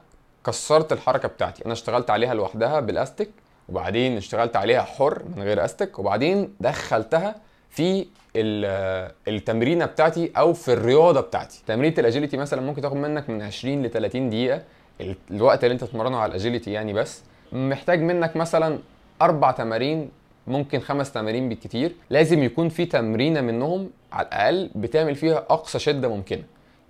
كسرت 0.46 0.92
الحركة 0.92 1.28
بتاعتي. 1.28 1.64
أنا 1.64 1.72
اشتغلت 1.72 2.10
عليها 2.10 2.34
لوحدها 2.34 2.80
بالاستك 2.80 3.28
وبعدين 3.68 4.16
اشتغلت 4.16 4.56
عليها 4.56 4.82
حر 4.82 5.22
من 5.36 5.42
غير 5.42 5.64
استك 5.64 5.98
وبعدين 5.98 6.54
دخلتها 6.60 7.34
في 7.70 8.06
ال- 8.36 9.12
التمرينة 9.28 9.84
بتاعتي 9.86 10.32
أو 10.36 10.52
في 10.52 10.72
الرياضة 10.72 11.20
بتاعتي. 11.20 11.62
تمرينة 11.66 11.94
الاجيليتي 11.98 12.36
مثلا 12.36 12.60
ممكن 12.62 12.82
تاخد 12.82 12.96
منك 12.96 13.30
من 13.30 13.42
20 13.42 13.82
ل 13.82 13.90
30 13.90 14.30
دقيقة. 14.30 14.62
الوقت 15.30 15.64
اللي 15.64 15.72
انت 15.72 15.84
تتمرنه 15.84 16.16
على 16.18 16.30
الاجيليتي 16.30 16.72
يعني 16.72 16.92
بس 16.92 17.22
محتاج 17.52 18.00
منك 18.00 18.36
مثلا 18.36 18.78
أربع 19.22 19.50
تمارين 19.50 20.10
ممكن 20.46 20.80
خمس 20.80 21.12
تمارين 21.12 21.48
بالكتير 21.48 21.92
لازم 22.10 22.42
يكون 22.42 22.68
في 22.68 22.84
تمرينة 22.84 23.40
منهم 23.40 23.90
على 24.12 24.26
الأقل 24.26 24.70
بتعمل 24.74 25.14
فيها 25.14 25.36
أقصى 25.36 25.78
شدة 25.78 26.08
ممكنة. 26.08 26.42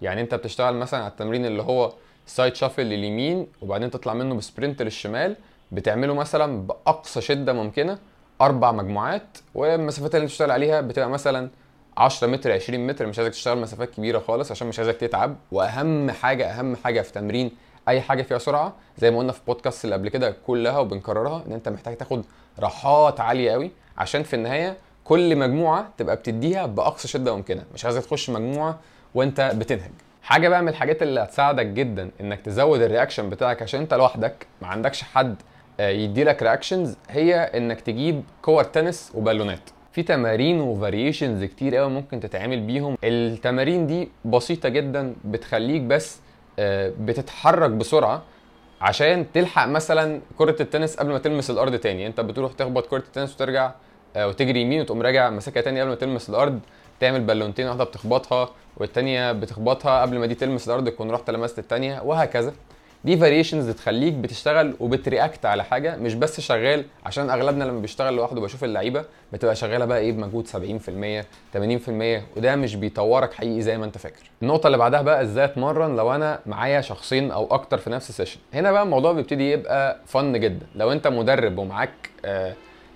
يعني 0.02 0.20
انت 0.20 0.34
بتشتغل 0.34 0.74
مثلا 0.74 1.00
على 1.00 1.10
التمرين 1.10 1.46
اللي 1.46 1.62
هو 1.62 1.92
side 2.26 2.54
shuffle 2.54 2.82
لليمين 2.86 3.46
وبعدين 3.62 3.90
تطلع 3.90 4.14
منه 4.14 4.34
ب 4.34 4.41
sprint 4.41 4.82
للشمال 4.82 5.36
بتعمله 5.72 6.14
مثلا 6.14 6.66
بأقصى 6.66 7.20
شدة 7.20 7.52
ممكنة 7.52 7.98
أربع 8.40 8.72
مجموعات 8.72 9.38
والمسافات 9.54 10.14
اللي 10.14 10.26
بتشتغل 10.26 10.50
عليها 10.50 10.80
بتبقى 10.80 11.08
مثلا 11.10 11.48
10 11.96 12.28
متر 12.28 12.52
20 12.52 12.86
متر 12.86 13.06
مش 13.06 13.18
عايزك 13.18 13.32
تشتغل 13.32 13.58
مسافات 13.58 13.90
كبيرة 13.90 14.18
خالص 14.18 14.50
عشان 14.50 14.68
مش 14.68 14.78
عايزك 14.78 14.96
تتعب. 14.96 15.36
وأهم 15.52 16.10
حاجة 16.10 16.46
أهم 16.46 16.76
حاجة 16.76 17.00
في 17.00 17.12
تمرين 17.12 17.50
أي 17.88 18.00
حاجة 18.00 18.22
فيها 18.22 18.38
سرعة 18.38 18.72
زي 18.98 19.10
ما 19.10 19.18
قلنا 19.18 19.32
في 19.32 19.40
البودكاست 19.40 19.84
اللي 19.84 19.94
قبل 19.96 20.08
كده 20.08 20.34
كلها 20.46 20.78
وبنكررها 20.78 21.42
إن 21.46 21.52
أنت 21.52 21.68
محتاج 21.68 21.96
تاخد 21.96 22.24
راحات 22.58 23.20
عالية 23.20 23.50
قوي 23.50 23.70
عشان 23.98 24.22
في 24.22 24.36
النهاية 24.36 24.76
كل 25.04 25.36
مجموعة 25.36 25.88
تبقى 25.98 26.16
بتديها 26.16 26.66
بأقصى 26.66 27.08
شدة 27.08 27.36
ممكنة. 27.36 27.64
مش 27.74 27.84
عايزك 27.84 28.04
تخش 28.04 28.30
مجموعة 28.30 28.78
وأنت 29.14 29.52
بتنهج. 29.56 29.90
حاجة 30.22 30.48
بقى 30.48 30.62
من 30.62 30.68
الحاجات 30.68 31.02
اللي 31.02 31.20
هتساعدك 31.20 31.66
جدا 31.66 32.10
إنك 32.20 32.40
تزود 32.40 32.82
ال 32.82 32.88
reaction 32.88 33.30
بتاعك 33.30 33.62
عشان 33.62 33.80
أنت 33.80 33.94
لوحدك 33.94 34.46
ما 34.62 34.68
عندكش 34.68 35.02
حد 35.02 35.36
آه، 35.80 35.88
يديلك 35.88 36.42
reactions 36.42 36.96
هي 37.10 37.34
إنك 37.34 37.80
تجيب 37.80 38.22
كور 38.42 38.64
تنس 38.64 39.12
وبالونات. 39.14 39.60
في 39.92 40.02
تمارين 40.02 40.60
و 40.60 40.68
variations 40.68 41.44
كتير 41.44 41.76
قوي 41.76 41.90
ممكن 41.90 42.20
تتعمل 42.20 42.60
بيهم. 42.60 42.96
التمارين 43.04 43.86
دي 43.86 44.08
بسيطة 44.24 44.68
جدا 44.68 45.14
بتخليك 45.24 45.82
بس 45.82 46.18
بتتحرك 47.00 47.70
بسرعة 47.70 48.22
عشان 48.80 49.26
تلحق 49.32 49.66
مثلا 49.66 50.20
كرة 50.38 50.56
التنس 50.62 50.96
قبل 50.96 51.12
ما 51.12 51.18
تلمس 51.18 51.50
الأرض 51.50 51.74
تاني، 51.74 52.06
أنت 52.06 52.20
بتروح 52.20 52.52
تخبط 52.52 52.86
كرة 52.86 52.98
التنس 52.98 53.34
وترجع 53.34 53.72
آه، 54.16 54.28
وتجري 54.28 54.60
يمين 54.60 54.80
وتقوم 54.80 55.02
راجع 55.02 55.30
ماسكها 55.30 55.60
تاني 55.60 55.80
قبل 55.80 55.90
ما 55.90 55.94
تلمس 55.96 56.30
الأرض، 56.30 56.60
تعمل 57.00 57.20
بالونتين 57.20 57.66
واحدة 57.66 57.84
بتخبطها 57.84 58.50
والتانية 58.76 59.32
بتخبطها 59.32 60.02
قبل 60.02 60.18
ما 60.18 60.26
دي 60.26 60.34
تلمس 60.34 60.68
الأرض 60.68 60.88
تكون 60.88 61.10
رحت 61.10 61.30
لمست 61.30 61.58
التانية 61.58 62.00
وهكذا. 62.00 62.52
دي 63.06 63.16
variations 63.16 63.70
تخليك 63.70 64.14
بتشتغل 64.14 64.74
وبت 64.80 65.05
react 65.05 65.46
على 65.46 65.64
حاجة 65.64 65.96
مش 65.96 66.14
بس 66.14 66.40
شغال 66.40 66.84
عشان 67.04 67.30
أغلبنا 67.30 67.64
لما 67.64 67.80
بيشتغل 67.80 68.14
لوحده 68.16 68.40
بشوف 68.40 68.64
اللعيبة 68.64 69.04
بتبقى 69.32 69.56
شغالة 69.56 69.84
بقى 69.84 69.98
إيه 69.98 70.12
بمجهود 70.12 70.46
70% 70.46 71.24
80% 71.56 72.36
وده 72.36 72.56
مش 72.56 72.74
بيطورك 72.76 73.32
حقيقي 73.32 73.60
زي 73.62 73.78
ما 73.78 73.84
أنت 73.84 73.98
فاكر. 73.98 74.30
النقطة 74.42 74.66
اللي 74.66 74.78
بعدها 74.78 75.02
بقى 75.02 75.22
إزاي 75.22 75.44
أتمرن 75.44 75.96
لو 75.96 76.14
أنا 76.14 76.40
معايا 76.46 76.80
شخصين 76.80 77.30
أو 77.30 77.46
أكتر 77.54 77.78
في 77.78 77.90
نفس 77.90 78.10
ال 78.10 78.14
session 78.14 78.38
هنا 78.54 78.72
بقى 78.72 78.82
الموضوع 78.82 79.12
بيبتدي 79.12 79.50
يبقى 79.52 79.96
فن 80.06 80.40
جدا. 80.40 80.66
لو 80.74 80.92
أنت 80.92 81.06
مدرب 81.06 81.58
ومعاك 81.58 81.90
آه 82.24 82.54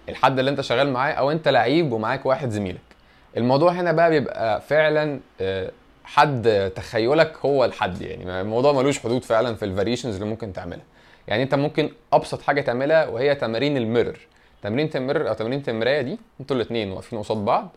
الحد 0.08 0.38
اللي 0.38 0.50
أنت 0.50 0.60
شغال 0.60 0.92
معاه 0.92 1.12
أو 1.12 1.30
أنت 1.30 1.48
لعيب 1.48 1.92
ومعاك 1.92 2.26
واحد 2.26 2.50
زميلك. 2.50 2.80
الموضوع 3.36 3.72
هنا 3.72 3.92
بقى 3.92 4.10
بيبقى 4.10 4.60
فعلا 4.60 5.20
آه 5.40 5.70
حد 6.04 6.72
تخيلك 6.76 7.36
هو 7.44 7.64
الحد 7.64 8.02
يعني. 8.02 8.40
الموضوع 8.40 8.72
ملوش 8.72 8.98
حدود 8.98 9.24
فعلا 9.24 9.54
في 9.54 9.64
ال 9.64 9.69
variations 9.69 10.14
اللي 10.14 10.26
ممكن 10.26 10.52
تعملها. 10.52 10.84
يعني 11.28 11.42
أنت 11.42 11.54
ممكن 11.54 11.90
أبسط 12.12 12.42
حاجة 12.42 12.60
تعملها 12.60 13.06
وهي 13.06 13.34
تمارين 13.34 13.76
ال 13.76 13.82
mirror. 13.82 14.18
تمرين 14.62 14.90
الميرور 14.94 15.28
أو 15.28 15.34
تمرين 15.34 15.62
المرايه 15.68 16.02
دي 16.02 16.18
أنتوا 16.40 16.56
الاثنين 16.56 16.92
واقفين 16.92 17.18
قصاد 17.18 17.36
بعض 17.36 17.68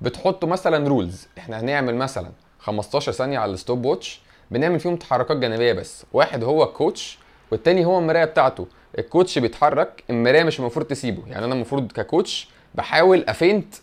بتحطوا 0.00 0.48
مثلا 0.48 0.88
rules 0.88 1.28
إحنا 1.38 1.60
هنعمل 1.60 1.94
مثلا 1.94 2.30
15 2.58 3.12
ثانية 3.12 3.38
على 3.38 3.52
ال 3.52 3.84
stopwatch 3.84 4.20
بنعمل 4.50 4.80
فيهم 4.80 4.96
تحركات 4.96 5.36
جانبية 5.36 5.72
بس. 5.72 6.04
واحد 6.12 6.44
هو 6.44 6.62
ال 6.64 6.73
coach 6.73 7.18
والتاني 7.50 7.84
هو 7.84 7.98
المراية 7.98 8.24
بتاعته. 8.24 8.66
ال 8.98 9.05
coach 9.05 9.38
بيتحرك 9.38 10.04
المراية 10.10 10.42
مش 10.44 10.60
المفروض 10.60 10.86
تسيبه. 10.86 11.22
يعني 11.28 11.44
أنا 11.44 11.54
المفروض 11.54 11.92
ك 11.92 12.01
coach 12.01 12.48
بحاول 12.74 13.24
أفينت 13.28 13.74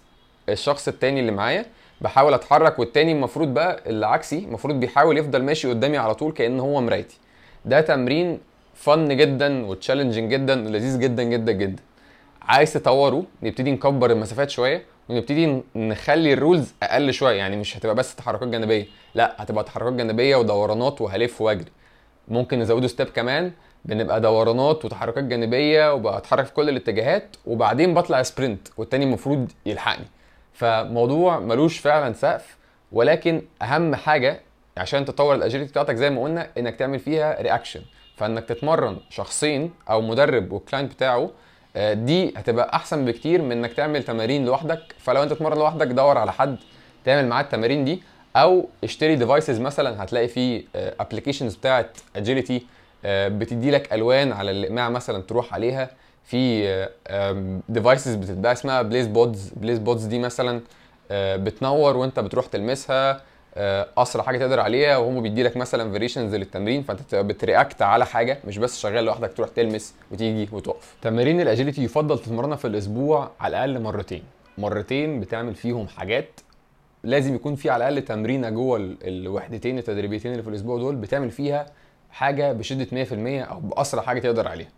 الشخص 0.49 0.87
التاني 0.87 1.19
اللي 1.19 1.31
معايا 1.31 1.65
بحاول 2.01 2.33
اتحرك 2.33 2.79
والتاني 2.79 3.11
المفروض 3.11 3.53
بقى 3.53 3.81
اللي 3.87 4.07
عكسي 4.07 4.37
المفروض 4.39 4.79
بيحاول 4.79 5.17
يفضل 5.17 5.43
ماشي 5.43 5.69
قدامي 5.69 5.97
على 5.97 6.15
طول 6.15 6.31
كأن 6.31 6.59
هو 6.59 6.81
مرايتي 6.81 7.17
ده 7.65 7.81
تمرين 7.81 8.39
فن 8.75 9.17
جدا 9.17 9.65
و 9.65 9.71
challenging 9.71 10.31
جدا 10.31 10.65
ولذيذ 10.67 10.99
جدا 10.99 11.23
جدا 11.23 11.51
جدا. 11.51 11.83
عايز 12.41 12.73
تطوره 12.73 13.23
نبتدي 13.43 13.71
نكبر 13.71 14.11
المسافات 14.11 14.49
شوية 14.49 14.83
ونبتدي 15.09 15.61
نخلي 15.75 16.33
ال 16.33 16.40
rules 16.40 16.73
أقل 16.83 17.13
شوية 17.13 17.35
يعني 17.35 17.55
مش 17.57 17.77
هتبقى 17.77 17.95
بس 17.95 18.15
تحركات 18.15 18.47
جانبية 18.47 18.85
لا 19.15 19.35
هتبقى 19.37 19.63
تحركات 19.63 19.93
جانبية 19.93 20.35
ودورانات 20.35 21.01
وهلف 21.01 21.41
واجري 21.41 21.71
ممكن 22.27 22.59
نزوده 22.59 22.87
step 22.87 23.07
كمان 23.07 23.51
بنبقى 23.85 24.21
دورانات 24.21 24.85
وتحركات 24.85 25.23
جانبية 25.23 25.93
وبتحرك 25.93 26.45
في 26.45 26.53
كل 26.53 26.69
الاتجاهات 26.69 27.35
وبعدين 27.45 27.93
بطلع 27.93 28.23
sprint 28.23 28.67
والتاني 28.77 29.05
المفروض 29.05 29.51
يلحقني. 29.65 30.05
فموضوع 30.57 31.39
ملوش 31.39 31.77
فعلا 31.79 32.13
سقف 32.13 32.57
ولكن 32.91 33.41
أهم 33.61 33.95
حاجة 33.95 34.39
عشان 34.77 35.05
تطور 35.05 35.35
ال 35.35 35.39
agility 35.39 35.69
بتاعتك 35.71 35.95
زي 35.95 36.09
ما 36.09 36.23
قلنا 36.23 36.47
إنك 36.57 36.75
تعمل 36.75 36.99
فيها 36.99 37.41
reaction 37.41 37.81
فإنك 38.15 38.45
تتمرن 38.45 38.97
شخصين 39.09 39.71
أو 39.89 40.01
مدرب 40.01 40.51
وال 40.51 40.62
client 40.62 40.93
بتاعه 40.93 41.31
آه، 41.75 41.93
دي 41.93 42.33
هتبقى 42.37 42.75
أحسن 42.75 43.05
بكتير 43.05 43.41
من 43.41 43.51
إنك 43.51 43.73
تعمل 43.73 44.03
تمارين 44.03 44.45
لوحدك. 44.45 44.79
فلو 44.99 45.23
أنت 45.23 45.33
تتمرن 45.33 45.57
لوحدك 45.57 45.87
دور 45.87 46.17
على 46.17 46.33
حد 46.33 46.57
تعمل 47.05 47.27
معاه 47.29 47.41
التمارين 47.43 47.85
دي. 47.85 48.01
أو 48.35 48.69
اشتري 48.83 49.15
devices 49.15 49.59
مثلا 49.59 50.03
هتلاقي 50.03 50.27
فيه 50.27 50.63
applications 50.75 51.55
بتاعت 51.55 51.97
agility 52.15 52.65
بتدي 53.05 53.71
لك 53.71 53.93
ألوان 53.93 54.31
على 54.31 54.51
الإقماع 54.51 54.89
مثلا 54.89 55.21
تروح 55.21 55.53
عليها. 55.53 55.89
في 56.27 56.87
devices 57.69 58.15
بتتباع 58.15 58.51
اسمها 58.51 58.81
BlazePods 58.81 59.49
BlazePods 59.55 60.05
دي 60.05 60.19
مثلا 60.19 60.61
آه، 61.11 61.35
بتنور 61.35 61.97
وانت 61.97 62.19
بتروح 62.19 62.45
تلمسها 62.45 63.21
آه، 63.55 63.87
أسرع 63.97 64.23
حاجة 64.23 64.37
تقدر 64.37 64.59
عليها 64.59 64.97
وهم 64.97 65.21
بيدي 65.21 65.43
لك 65.43 65.57
مثلا 65.57 65.91
variations 65.91 66.35
للتمرين 66.35 66.83
فأنت 66.83 67.15
بت 67.15 67.34
react 67.34 67.81
على 67.81 68.05
حاجة 68.05 68.37
مش 68.47 68.57
بس 68.57 68.79
شغال 68.79 69.03
لوحدك 69.05 69.33
تروح 69.33 69.49
تلمس 69.49 69.93
وتيجي 70.11 70.49
وتقف. 70.51 70.95
تمارين 71.01 71.41
ال 71.41 71.46
agility 71.46 71.83
يفضل 71.83 72.19
تتمرنها 72.19 72.55
في 72.57 72.67
الأسبوع 72.67 73.31
على 73.39 73.51
الأقل 73.65 73.81
مرتين. 73.83 74.23
مرتين 74.57 75.19
بتعمل 75.19 75.55
فيهم 75.55 75.87
حاجات 75.87 76.39
لازم 77.03 77.35
يكون 77.35 77.55
في 77.55 77.69
على 77.69 77.87
الأقل 77.87 78.05
تمرينة 78.05 78.49
جوه 78.49 78.77
ال- 78.77 78.97
الوحدتين 79.07 79.77
التدريبيتين 79.77 80.31
اللي 80.31 80.43
في 80.43 80.49
الأسبوع 80.49 80.77
دول 80.77 80.95
بتعمل 80.95 81.31
فيها 81.31 81.65
حاجة 82.11 82.51
بشدة 82.53 82.87
100% 82.91 83.43
أو 83.51 83.59
بأسرع 83.59 84.01
حاجة 84.03 84.19
تقدر 84.19 84.47
عليها. 84.47 84.69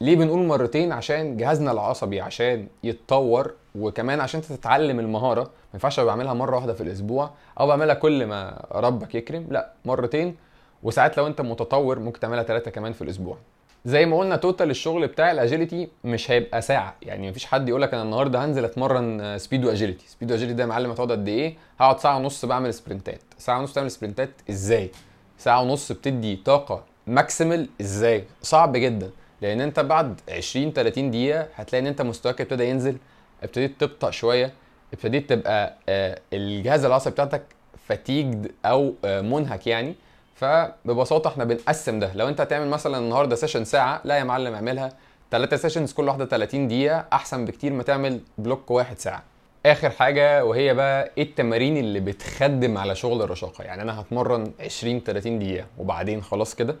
ليه 0.00 0.16
بنقول 0.16 0.46
مرتين؟ 0.46 0.92
عشان 0.92 1.36
جهازنا 1.36 1.72
العصبي 1.72 2.20
عشان 2.20 2.66
يتطور 2.84 3.54
وكمان 3.74 4.20
عشان 4.20 4.40
انت 4.40 4.52
تتعلم 4.52 5.00
المهارة. 5.00 5.42
ما 5.42 5.48
ينفعش 5.74 6.00
بعملها 6.00 6.32
مرة 6.34 6.56
واحدة 6.56 6.74
في 6.74 6.80
الأسبوع 6.80 7.30
أو 7.60 7.66
بعملها 7.66 7.94
كل 7.94 8.26
ما 8.26 8.64
ربك 8.72 9.14
يكرم. 9.14 9.46
لا 9.50 9.72
مرتين. 9.84 10.36
وساعات 10.82 11.16
لو 11.18 11.26
انت 11.26 11.40
متطور 11.40 11.98
ممكن 11.98 12.20
تعملها 12.20 12.42
ثلاثة 12.42 12.70
كمان 12.70 12.92
في 12.92 13.02
الأسبوع. 13.02 13.36
زي 13.84 14.06
ما 14.06 14.18
قلنا 14.18 14.36
total 14.36 14.70
الشغل 14.70 15.06
بتاع 15.06 15.30
ال 15.30 15.37
agility 15.37 15.88
مش 16.04 16.30
هيبقى 16.30 16.62
ساعة. 16.62 16.94
يعني 17.02 17.30
مفيش 17.30 17.46
حد 17.46 17.68
يقول 17.68 17.82
لك 17.82 17.94
أنا 17.94 18.02
النهارده 18.02 18.44
هنزل 18.44 18.64
أتمرن 18.64 19.38
speed 19.38 19.64
و 19.64 19.70
agility 19.70 20.08
speed 20.08 20.32
و 20.32 20.35
agility 20.35 20.54
ده 20.54 20.62
يا 20.62 20.68
معلم 20.68 20.90
هتقعد 20.90 21.10
قد 21.12 21.28
إيه؟ 21.28 21.54
هقعد 21.80 22.00
ساعة 22.00 22.16
ونص 22.16 22.44
بعمل 22.44 22.74
sprintات 22.74 23.20
ساعة 23.38 23.58
ونص 23.58 23.72
تعمل 23.72 23.90
sprintات 23.90 24.30
إزاي؟ 24.50 24.90
ساعة 25.38 25.62
ونص 25.62 25.92
بتدي 25.92 26.36
طاقة 26.36 26.82
maximal 27.06 27.68
إزاي؟ 27.80 28.24
صعب 28.42 28.76
جدا. 28.76 29.10
لأن 29.42 29.60
انت 29.60 29.80
بعد 29.80 30.20
20 30.28 30.72
30 30.72 31.10
دقيقة 31.10 31.48
هتلاقي 31.54 31.82
ان 31.82 31.86
انت 31.86 32.02
مستواك 32.02 32.40
ابتدى 32.40 32.68
ينزل 32.68 32.96
ابتديت 33.42 33.80
تبطأ 33.80 34.10
شوية 34.10 34.52
ابتديت 34.92 35.30
تبقى 35.30 35.74
آه، 35.88 36.18
الجهاز 36.32 36.84
العصبي 36.84 37.10
بتاعتك 37.10 37.42
fatigued 37.88 38.52
أو 38.64 38.94
آه، 39.04 39.20
منهك 39.20 39.66
يعني. 39.66 39.94
فببساطة 40.34 41.28
إحنا 41.28 41.44
بنقسم 41.44 41.98
ده. 41.98 42.12
لو 42.14 42.28
انت 42.28 42.40
هتعمل 42.40 42.68
مثلا 42.68 42.98
النهارده 42.98 43.36
session 43.36 43.64
ساعة 43.64 44.00
لا 44.04 44.18
يا 44.18 44.24
معلم 44.24 44.54
اعملها 44.54 44.92
ثلاثة 45.30 45.56
sessions 45.56 45.92
كل 45.92 46.08
واحدة 46.08 46.24
30 46.26 46.68
دقيقة 46.68 47.04
أحسن 47.12 47.44
بكتير 47.44 47.72
ما 47.72 47.82
تعمل 47.82 48.20
block 48.38 48.70
واحد 48.70 48.98
ساعة. 48.98 49.22
آخر 49.66 49.90
حاجة 49.90 50.44
وهي 50.44 50.74
بقى 50.74 51.10
إيه 51.18 51.22
التمارين 51.24 51.76
اللي 51.76 52.00
بتخدم 52.00 52.78
على 52.78 52.94
شغل 52.94 53.22
الرشاقة؟ 53.22 53.64
يعني 53.64 53.82
أنا 53.82 54.00
هتمرن 54.00 54.52
20 54.60 55.00
30 55.00 55.38
دقيقة 55.38 55.66
وبعدين 55.78 56.22
خلاص 56.22 56.54
كده. 56.54 56.76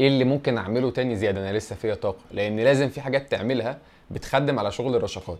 إيه 0.00 0.08
اللي 0.08 0.24
ممكن 0.24 0.58
أعمله 0.58 0.90
تاني 0.90 1.16
زيادة؟ 1.16 1.40
أنا 1.40 1.56
لسه 1.56 1.76
فيا 1.76 1.94
طاقة 1.94 2.18
لأن 2.32 2.60
لازم 2.60 2.88
في 2.88 3.00
حاجات 3.00 3.30
تعملها 3.30 3.78
بتخدم 4.10 4.58
على 4.58 4.72
شغل 4.72 4.96
الرشاقات 4.96 5.38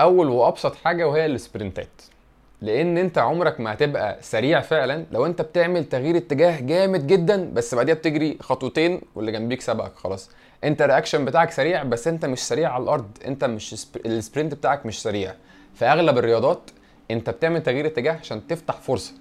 أول 0.00 0.28
وأبسط 0.28 0.74
حاجة 0.74 1.08
وهي 1.08 1.26
السبرنتات. 1.26 1.88
لأن 2.62 2.98
أنت 2.98 3.18
عمرك 3.18 3.60
ما 3.60 3.72
هتبقى 3.72 4.18
سريع 4.20 4.60
فعلا 4.60 5.04
لو 5.12 5.26
أنت 5.26 5.42
بتعمل 5.42 5.84
تغيير 5.84 6.16
اتجاه 6.16 6.60
جامد 6.60 7.06
جدا 7.06 7.50
بس 7.52 7.74
بعديها 7.74 7.94
بتجري 7.94 8.38
خطوتين 8.40 9.00
واللي 9.14 9.32
جنبيك 9.32 9.60
سبقك 9.60 9.96
خلاص. 9.96 10.30
أنت 10.64 10.82
ال 10.82 10.87
reaction 10.87 11.24
بتاعك 11.24 11.50
سريع 11.50 11.82
بس 11.82 12.08
أنت 12.08 12.24
مش 12.24 12.38
سريع 12.38 12.72
على 12.72 12.82
الأرض. 12.82 13.10
أنت 13.26 13.44
مش 13.44 13.74
سب... 13.74 14.06
ال 14.06 14.13
sprint 14.13 14.54
بتاعك 14.54 14.86
مش 14.86 15.02
سريع. 15.02 15.34
في 15.74 15.84
أغلب 15.84 16.18
الرياضات 16.18 16.60
أنت 17.10 17.30
بتعمل 17.30 17.62
تغيير 17.62 17.86
اتجاه 17.86 18.12
عشان 18.12 18.46
تفتح 18.46 18.74
فرصة. 18.74 19.12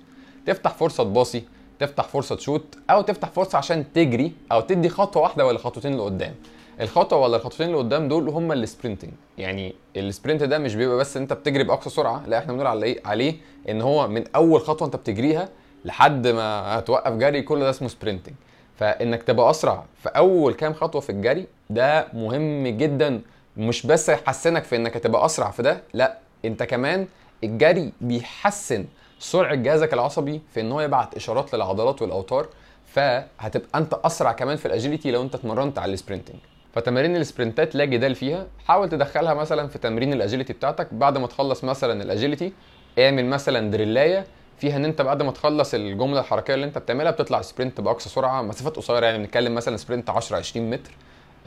تفتح 0.46 0.74
فرصة 0.74 1.04
تباصي 1.04 1.44
تفتح 1.80 2.04
فرصة 2.08 2.36
تشوت 2.36 2.78
أو 2.90 3.02
تفتح 3.02 3.30
فرصة 3.30 3.58
عشان 3.58 3.94
تجري 3.94 4.32
أو 4.52 4.62
تدي 4.62 4.90
خطوة 4.90 5.24
واحدة 5.24 5.46
ولا 5.46 5.58
خطوتين 5.58 5.98
لقدام. 5.98 6.36
الخطوة 6.82 7.20
ولا 7.20 7.38
الخطوتين 7.38 7.68
اللي 7.68 7.78
قدام 7.78 8.08
دول 8.08 8.30
هم 8.30 8.52
ال 8.52 8.58
sprinting 8.58 9.12
يعني 9.38 9.76
ال 9.98 10.05
sprint 10.05 10.44
ده 10.44 10.58
مش 10.58 10.76
بيبقى 10.76 10.98
بس 10.98 11.18
أنت 11.18 11.34
بتجري 11.34 11.64
بأقصى 11.64 11.90
سرعة 11.90 12.24
لا 12.28 12.38
إحنا 12.38 12.54
بنقول 12.54 12.68
عليه 12.68 12.98
عليه 13.06 13.36
إن 13.70 13.82
هو 13.82 14.08
من 14.08 14.24
أول 14.36 14.62
خطوة 14.62 14.86
أنت 14.88 14.96
بتجريها 14.96 15.50
لحد 15.86 16.28
ما 16.28 16.80
هتوقف 16.80 17.14
جري 17.14 17.42
كل 17.42 17.60
ده 17.60 17.70
اسمه 17.70 17.88
sprinting 17.88 18.34
فإنك 18.76 19.24
تبقى 19.24 19.50
أسرع 19.50 19.86
في 20.04 20.10
أول 20.10 20.54
كام 20.54 20.74
خطوة 20.74 21.02
في 21.02 21.10
الجري 21.10 21.48
ده 21.70 22.08
مهم 22.14 22.68
جدا. 22.68 23.22
مش 23.58 23.86
بس 23.86 24.10
يحسنك 24.10 24.64
في 24.64 24.76
إنك 24.76 24.96
هتبقى 24.98 25.26
أسرع 25.26 25.52
في 25.52 25.62
ده 25.64 25.84
لا 25.94 26.18
أنت 26.46 26.64
كمان 26.64 27.08
الجري 27.44 27.92
بيحسن 28.02 28.86
سرعة 29.20 29.56
جهازك 29.56 29.94
العصبي 29.94 30.42
في 30.54 30.62
إن 30.62 30.72
هو 30.72 30.82
يبعت 30.82 31.16
إشارات 31.16 31.56
للعضلات 31.56 32.02
والأوتار 32.02 32.48
فهتبقى 32.86 33.80
أنت 33.80 33.94
أسرع 33.94 34.32
كمان 34.32 34.56
في 34.58 34.66
ال 34.66 34.72
agility 34.72 35.12
لو 35.12 35.22
أنت 35.22 35.36
اتمرنت 35.36 35.80
على 35.80 35.94
ال 35.94 35.98
sprinting. 35.98 36.36
فتمارين 36.74 37.16
السبرنتات 37.16 37.76
لا 37.76 37.86
جدال 37.86 38.16
فيها 38.16 38.48
حاول 38.68 38.90
تدخلها 38.90 39.34
مثلا 39.34 39.68
في 39.68 39.78
تمرين 39.80 40.14
ال 40.14 40.19
agility 40.19 40.54
بتاعتك 40.54 40.94
بعد 40.94 41.18
ما 41.18 41.28
تخلص 41.28 41.64
مثلا 41.64 42.04
ال 42.04 42.10
agility 42.10 42.54
اعمل 43.00 43.26
مثلا 43.26 43.72
دريلاية 43.72 44.26
فيها 44.60 44.76
إن 44.78 44.86
أنت 44.86 45.02
بعد 45.02 45.22
ما 45.24 45.32
تخلص 45.32 45.74
الجملة 45.74 46.20
الحركية 46.20 46.54
اللي 46.54 46.66
أنت 46.66 46.78
بتعملها 46.78 47.12
بتطلع 47.12 47.42
sprint 47.42 47.82
بأقصى 47.82 48.10
سرعة 48.10 48.42
مسافات 48.42 48.76
قصيرة 48.76 49.06
يعني 49.06 49.18
بنتكلم 49.18 49.56
مثلا 49.56 49.78
sprint 49.78 50.10
10 50.10 50.38
20 50.38 50.70
متر. 50.70 50.92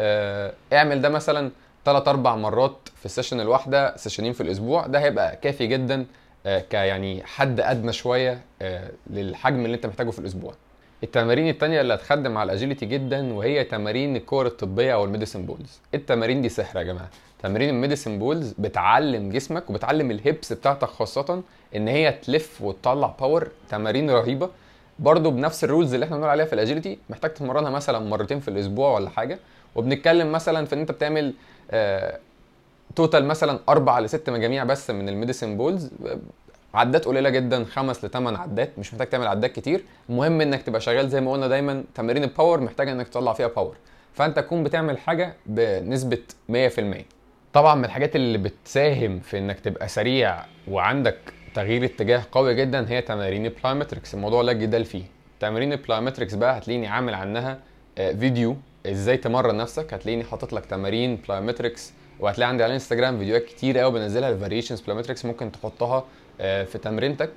آه، 0.00 0.52
اعمل 0.72 1.00
ده 1.02 1.08
مثلا 1.08 1.50
3 1.84 2.10
4 2.10 2.36
مرات 2.36 2.88
في 2.96 3.06
ال 3.06 3.11
session 3.11 3.40
الواحدة 3.40 3.96
سيشنين 3.96 4.32
في 4.32 4.42
الأسبوع 4.42 4.86
ده 4.86 4.98
هيبقى 4.98 5.36
كافي 5.36 5.66
جدا. 5.66 6.06
كيعني 6.44 7.22
حد 7.24 7.60
أدنى 7.60 7.92
شوية 7.92 8.40
آه، 8.62 8.90
للحجم 9.10 9.64
اللي 9.64 9.74
أنت 9.76 9.86
محتاجه 9.86 10.10
في 10.10 10.18
الأسبوع. 10.18 10.54
التمارين 11.04 11.48
التانية 11.48 11.80
اللي 11.80 11.94
هتخدم 11.94 12.38
على 12.38 12.52
ال 12.52 12.56
agility 12.57 12.86
جدا 12.86 13.32
وهي 13.32 13.64
تمارين 13.64 14.16
الكور 14.16 14.46
الطبية 14.46 14.94
أو 14.94 15.04
ال 15.04 15.09
medicine 15.09 15.46
balls. 15.46 15.80
التمارين 15.94 16.42
دي 16.42 16.48
سحر 16.48 16.78
يا 16.78 16.82
جماعة. 16.84 17.08
تمارين 17.42 17.68
ال 17.68 17.74
medicine 17.74 18.18
balls 18.18 18.54
بتعلم 18.58 19.30
جسمك 19.30 19.70
وبتعلم 19.70 20.10
ال 20.10 20.19
hips 20.19 20.52
بتاعتك 20.52 20.88
خاصة 20.88 21.42
إن 21.76 21.88
هي 21.88 22.12
تلف 22.12 22.62
وتطلع 22.62 23.14
power 23.20 23.48
تمارين 23.70 24.10
رهيبة. 24.10 24.50
برضو 24.98 25.30
بنفس 25.30 25.64
ال 25.64 25.69
rules 25.69 25.94
اللي 25.94 26.04
إحنا 26.04 26.16
بنقول 26.16 26.30
عليها 26.30 26.46
في 26.46 26.52
ال 26.52 26.58
agility 26.58 26.98
محتاج 27.10 27.34
تتمرنها 27.34 27.70
مثلا 27.70 27.98
مرتين 27.98 28.40
في 28.40 28.48
الأسبوع 28.48 28.94
ولا 28.94 29.10
حاجة. 29.10 29.38
وبنتكلم 29.74 30.32
مثلا 30.32 30.66
في 30.66 30.74
إن 30.74 30.80
أنت 30.80 30.90
بتعمل 30.92 31.34
آه 31.70 32.18
total 32.96 33.24
مثلا 33.24 33.60
أربع 33.68 33.98
لست 33.98 34.30
مجاميع 34.30 34.64
بس 34.64 34.90
من 34.90 35.08
ال 35.08 35.14
medicine 35.14 35.56
balls 35.56 35.90
عدات 36.74 37.04
قليلة 37.04 37.30
جدا 37.30 37.64
خمس 37.64 38.04
لثمان 38.04 38.36
عدات 38.36 38.78
مش 38.78 38.92
محتاج 38.94 39.08
تعمل 39.08 39.26
عدات 39.26 39.52
كتير. 39.52 39.84
المهم 40.10 40.40
إنك 40.40 40.62
تبقى 40.62 40.80
شغال 40.80 41.08
زي 41.08 41.20
ما 41.20 41.32
قلنا 41.32 41.48
دايما 41.48 41.84
تمارين 41.94 42.24
ال 42.24 42.30
power 42.30 42.60
محتاج 42.60 42.88
إنك 42.88 43.08
تطلع 43.08 43.32
فيها 43.32 43.46
power 43.46 43.76
فأنت 44.14 44.36
تكون 44.36 44.64
بتعمل 44.64 44.98
حاجة 44.98 45.34
بنسبة 45.46 46.18
100% 46.52 46.54
طبعا 47.52 47.74
من 47.74 47.84
الحاجات 47.84 48.16
اللي 48.16 48.38
بتساهم 48.38 49.20
في 49.20 49.38
إنك 49.38 49.60
تبقى 49.60 49.88
سريع 49.88 50.36
وعندك 50.68 51.18
تغيير 51.54 51.84
اتجاه 51.84 52.22
قوي 52.32 52.54
جدا 52.54 52.90
هي 52.90 53.02
تمارين 53.02 53.46
ال 53.46 53.52
plyometrics 53.52 54.14
الموضوع 54.14 54.42
لا 54.42 54.52
جدال 54.52 54.84
فيه. 54.84 55.02
تمارين 55.40 55.72
ال 55.72 55.77
plyometrics 55.77 56.34
بقى 56.34 56.58
هتلاقيني 56.58 56.86
عامل 56.86 57.14
عنها 57.14 57.58
آه، 57.98 58.12
فيديو 58.12 58.56
إزاي 58.86 59.16
تمرن 59.16 59.56
نفسك؟ 59.56 59.94
هتلاقيني 59.94 60.24
حاطط 60.24 60.52
لك 60.52 60.66
تمارين 60.66 61.16
plyometrics 61.16 61.92
وهتلاقي 62.20 62.48
عندي 62.48 62.62
على 62.62 62.70
الانستجرام 62.70 63.18
فيديوهات 63.18 63.44
كتير 63.44 63.78
قوي 63.78 63.92
بنزلها 63.92 64.28
ال 64.30 64.35
variations 64.35 64.80
plyometrics 64.80 65.24
ممكن 65.24 65.52
تحطها 65.52 66.04
آه، 66.40 66.64
في 66.64 66.78
تمرينتك. 66.78 67.30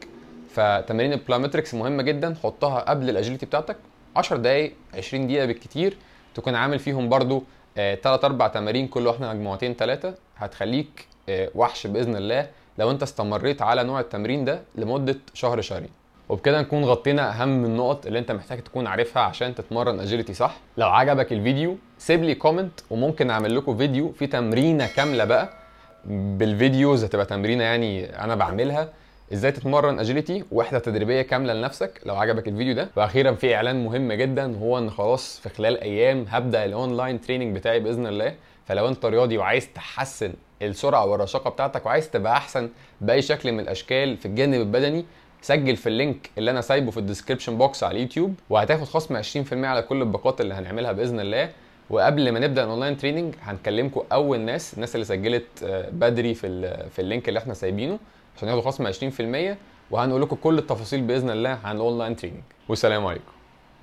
فتمارين 0.54 1.14
ال 1.14 1.19
plyometrics 1.19 1.74
مهمة 1.74 2.04
جدا 2.04 2.36
حطها 2.44 2.80
قبل 2.80 3.10
ال 3.10 3.14
agility 3.14 3.46
بتاعتك 3.46 3.78
10 4.16 4.38
دقائق 4.38 4.74
20 4.94 5.28
دقيقة 5.28 5.46
بالكتير. 5.46 5.98
تكون 6.36 6.56
عامل 6.56 6.80
فيهم 6.80 7.10
برضو 7.10 7.44
3 7.76 8.26
4 8.26 8.48
تمارين 8.48 8.88
كل 8.88 9.08
واحدة 9.08 9.34
مجموعتين 9.34 9.74
ثلاثة 9.74 10.16
هتخليك 10.38 11.08
آه، 11.30 11.50
وحش 11.56 11.88
بإذن 11.88 12.16
الله 12.16 12.50
لو 12.78 12.92
أنت 12.92 13.04
استمريت 13.04 13.62
على 13.62 13.84
نوع 13.84 14.00
التمرين 14.00 14.46
ده 14.46 14.62
لمدة 14.76 15.18
شهر 15.34 15.62
شهرين. 15.62 15.90
وبكده 16.34 16.62
نكون 16.62 16.86
غطينا 16.86 17.30
أهم 17.42 17.66
النقط 17.66 18.06
اللي 18.06 18.20
أنت 18.20 18.32
محتاج 18.32 18.64
تكون 18.64 18.88
عارفها 18.88 19.24
عشان 19.24 19.56
تتمرن 19.56 20.00
agility 20.00 20.34
صح؟ 20.34 20.56
لو 20.78 20.88
عجبك 20.90 21.34
الفيديو 21.34 21.78
سيب 21.98 22.24
لي 22.24 22.36
comment 22.36 22.80
وممكن 22.90 23.30
أعمل 23.30 23.56
لكم 23.56 23.78
فيديو 23.78 24.12
في 24.12 24.28
تمرينة 24.28 24.88
كاملة 24.88 25.24
بقى. 25.26 25.50
بال 26.06 26.30
videos 26.30 27.04
هتبقى 27.04 27.26
تمرينة 27.26 27.64
يعني 27.64 28.06
أنا 28.24 28.36
بعملها. 28.36 28.90
إزاي 29.34 29.52
تتمرن 29.52 30.00
agility 30.00 30.44
وحدة 30.52 30.80
تدريبية 30.80 31.22
كاملة 31.22 31.54
لنفسك. 31.54 32.02
لو 32.06 32.16
عجبك 32.16 32.48
الفيديو 32.48 32.74
ده. 32.74 32.90
وأخيرا 32.96 33.32
في 33.32 33.56
إعلان 33.56 33.84
مهم 33.86 34.14
جدا 34.14 34.58
هو 34.58 34.78
إن 34.78 34.90
خلاص 34.90 35.40
في 35.40 35.50
خلال 35.50 35.82
أيام 35.82 36.26
هبدأ 36.30 36.66
ال 36.66 36.74
online 36.74 37.22
training 37.22 37.56
بتاعي 37.56 37.80
بإذن 37.80 38.08
الله. 38.08 38.34
فلو 38.66 38.88
أنت 38.88 39.06
رياضي 39.06 39.38
وعايز 39.38 39.68
تحسن 39.74 40.34
السرعة 40.62 41.06
والرشاقة 41.06 41.50
بتاعتك 41.50 41.86
وعايز 41.86 42.10
تبقى 42.10 42.34
أحسن 42.34 42.70
بأي 43.02 43.22
شكل 43.22 43.52
من 43.52 43.60
الأشكال 43.60 44.18
في 44.18 44.26
الجانب 44.26 44.62
البدني 44.62 45.06
سجل 45.44 45.76
في 45.76 45.88
ال 45.88 45.96
link 45.96 46.30
اللي 46.38 46.52
أنا 46.52 46.62
سايبه 46.62 46.92
في 46.92 46.98
ال 46.98 47.03
description 47.03 47.58
box 47.58 47.84
على 47.84 47.96
اليوتيوب 47.96 48.36
وهتاخد 48.50 48.84
خصم 48.84 49.22
20% 49.22 49.54
على 49.54 49.82
كل 49.82 50.02
الباقات 50.02 50.42
اللي 50.42 50.54
هنعملها 50.54 50.92
بإذن 50.92 51.20
الله. 51.20 51.50
وقبل 51.90 52.32
ما 52.32 52.40
نبدأ 52.40 52.64
ال 52.64 52.69
online 52.69 52.98
training 52.98 53.36
هنكلمكم 53.42 54.02
أول 54.12 54.40
ناس 54.40 54.74
الناس 54.74 54.96
اللي 54.96 55.06
سجلت 55.06 55.46
آه، 55.64 55.90
بدري 55.90 56.34
في 56.34 56.48
في 56.90 57.00
ال 57.00 57.06
link 57.06 57.30
اللي 57.30 57.40
إحنا 57.40 57.54
سايبينه 57.54 58.00
عشان 58.38 58.48
ياخدوا 58.48 58.64
خصم 58.64 58.88
20% 58.88 59.58
وهنقول 59.92 60.22
لكم 60.22 60.36
كل 60.36 60.58
التفاصيل 60.58 61.02
بإذن 61.02 61.30
الله 61.30 61.60
عن 61.64 61.76
ال 61.76 61.81
online 61.81 62.16
training. 62.16 62.42
والسلام 62.70 63.06
عليكم. 63.06 63.32